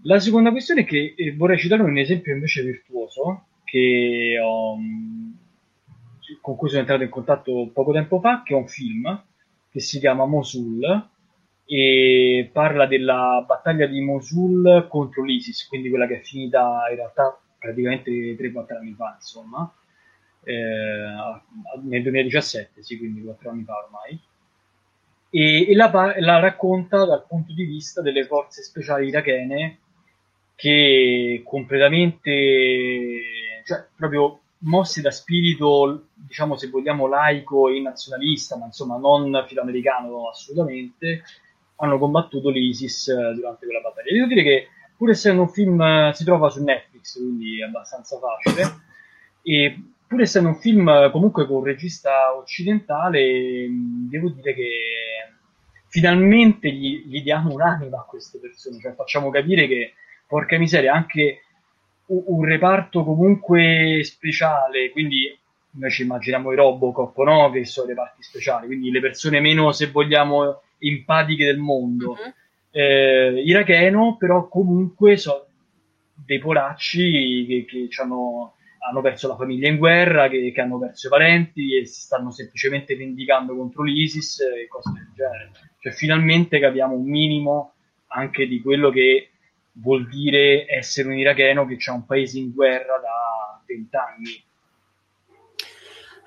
[0.04, 4.78] La seconda questione è che eh, vorrei citare un esempio invece virtuoso che ho,
[6.40, 9.24] con cui sono entrato in contatto poco tempo fa, che è un film
[9.68, 11.08] che si chiama Mosul
[11.66, 17.38] e parla della battaglia di Mosul contro l'ISIS, quindi quella che è finita in realtà
[17.58, 19.70] praticamente 3-4 anni fa, insomma,
[20.46, 21.40] eh,
[21.82, 24.18] nel 2017, sì, quindi 4 anni fa ormai.
[25.28, 29.78] E, e la, la, racconta dal punto di vista delle forze speciali irachene
[30.54, 33.20] che completamente,
[33.64, 40.28] cioè proprio mossi da spirito, diciamo se vogliamo, laico e nazionalista, ma insomma non filoamericano
[40.28, 41.24] assolutamente,
[41.76, 44.12] hanno combattuto l'ISIS eh, durante quella battaglia.
[44.12, 48.16] Devo dire che, pur essendo un film, eh, si trova su Netflix, quindi è abbastanza
[48.18, 48.84] facile,
[49.42, 54.68] e pur essendo un film eh, comunque con un regista occidentale, mm, devo dire che
[55.88, 59.94] finalmente gli, gli diamo un'anima a queste persone, cioè facciamo capire che,
[60.26, 61.42] porca miseria, anche
[62.08, 65.36] un reparto comunque speciale, quindi
[65.72, 67.50] noi ci immaginiamo i Robocop, no?
[67.50, 72.10] Che sono i reparti speciali, quindi le persone meno, se vogliamo, empatiche del mondo.
[72.10, 72.32] Uh-huh.
[72.70, 75.46] Eh, iracheno, però comunque sono
[76.14, 78.55] dei polacci che, che hanno,
[78.88, 82.30] hanno, perso la famiglia in guerra, che, che, hanno perso i parenti e si stanno
[82.30, 85.50] semplicemente vendicando contro l'ISIS e cose del genere.
[85.80, 87.74] Cioè, finalmente capiamo un minimo
[88.08, 89.30] anche di quello che
[89.72, 94.44] vuol dire essere un iracheno che c'è un paese in guerra da vent'anni.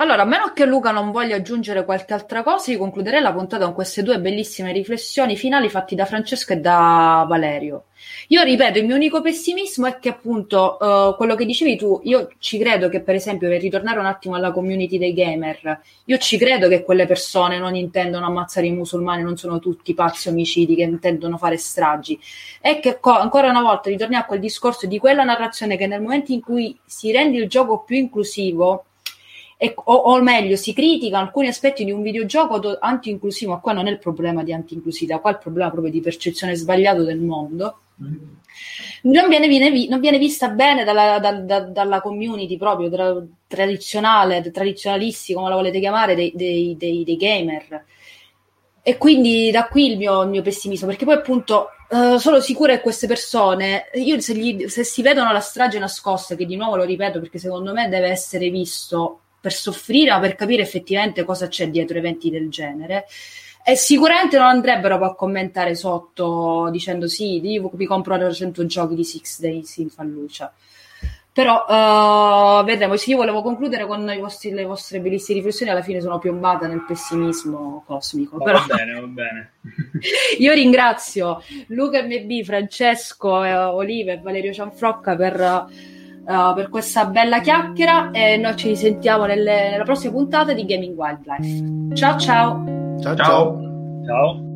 [0.01, 3.65] Allora, a meno che Luca non voglia aggiungere qualche altra cosa, io concluderei la puntata
[3.65, 7.87] con queste due bellissime riflessioni finali fatte da Francesco e da Valerio.
[8.29, 12.29] Io ripeto, il mio unico pessimismo è che appunto uh, quello che dicevi tu, io
[12.37, 16.37] ci credo che per esempio, per ritornare un attimo alla community dei gamer, io ci
[16.37, 20.83] credo che quelle persone non intendono ammazzare i musulmani, non sono tutti pazzi omicidi che
[20.83, 22.17] intendono fare stragi.
[22.61, 26.01] E che co- ancora una volta ritorniamo a quel discorso di quella narrazione che nel
[26.01, 28.85] momento in cui si rende il gioco più inclusivo,
[29.61, 33.73] e, o, o, meglio, si critica alcuni aspetti di un videogioco do, anti-inclusivo, ma qua
[33.73, 37.19] non è il problema di anti-inclusività, qua è il problema proprio di percezione sbagliata del
[37.19, 37.79] mondo.
[39.01, 44.49] Non viene, viene, non viene, vista bene dalla, da, da, dalla community proprio tra, tradizionale,
[44.49, 47.85] tradizionalisti, come la volete chiamare, dei, dei, dei, dei gamer.
[48.81, 52.75] E quindi da qui il mio, il mio pessimismo, perché poi appunto uh, sono sicura
[52.75, 56.77] che queste persone, io se, gli, se si vedono la strage nascosta, che di nuovo
[56.77, 61.47] lo ripeto perché secondo me deve essere visto per soffrire, ma per capire effettivamente cosa
[61.47, 63.05] c'è dietro eventi del genere.
[63.63, 68.95] E sicuramente non andrebbero poi a commentare sotto dicendo sì, io mi compro 100 giochi
[68.95, 70.51] di Six Days in Fallucia.
[71.31, 72.95] Però uh, vedremo.
[73.05, 75.71] Io volevo concludere con vostri, le vostre bellissime riflessioni.
[75.71, 78.37] Alla fine sono piombata nel pessimismo cosmico.
[78.37, 78.65] Va, però...
[78.67, 79.51] va bene, va bene.
[80.37, 87.39] io ringrazio Luca MB, Francesco, eh, Olive e Valerio Cianfrocca per uh, per questa bella
[87.39, 91.95] chiacchiera e noi ci risentiamo nelle, nella prossima puntata di Gaming Wildlife.
[91.95, 92.63] Ciao ciao!
[93.01, 93.59] Ciao ciao!
[94.05, 94.48] Ciao!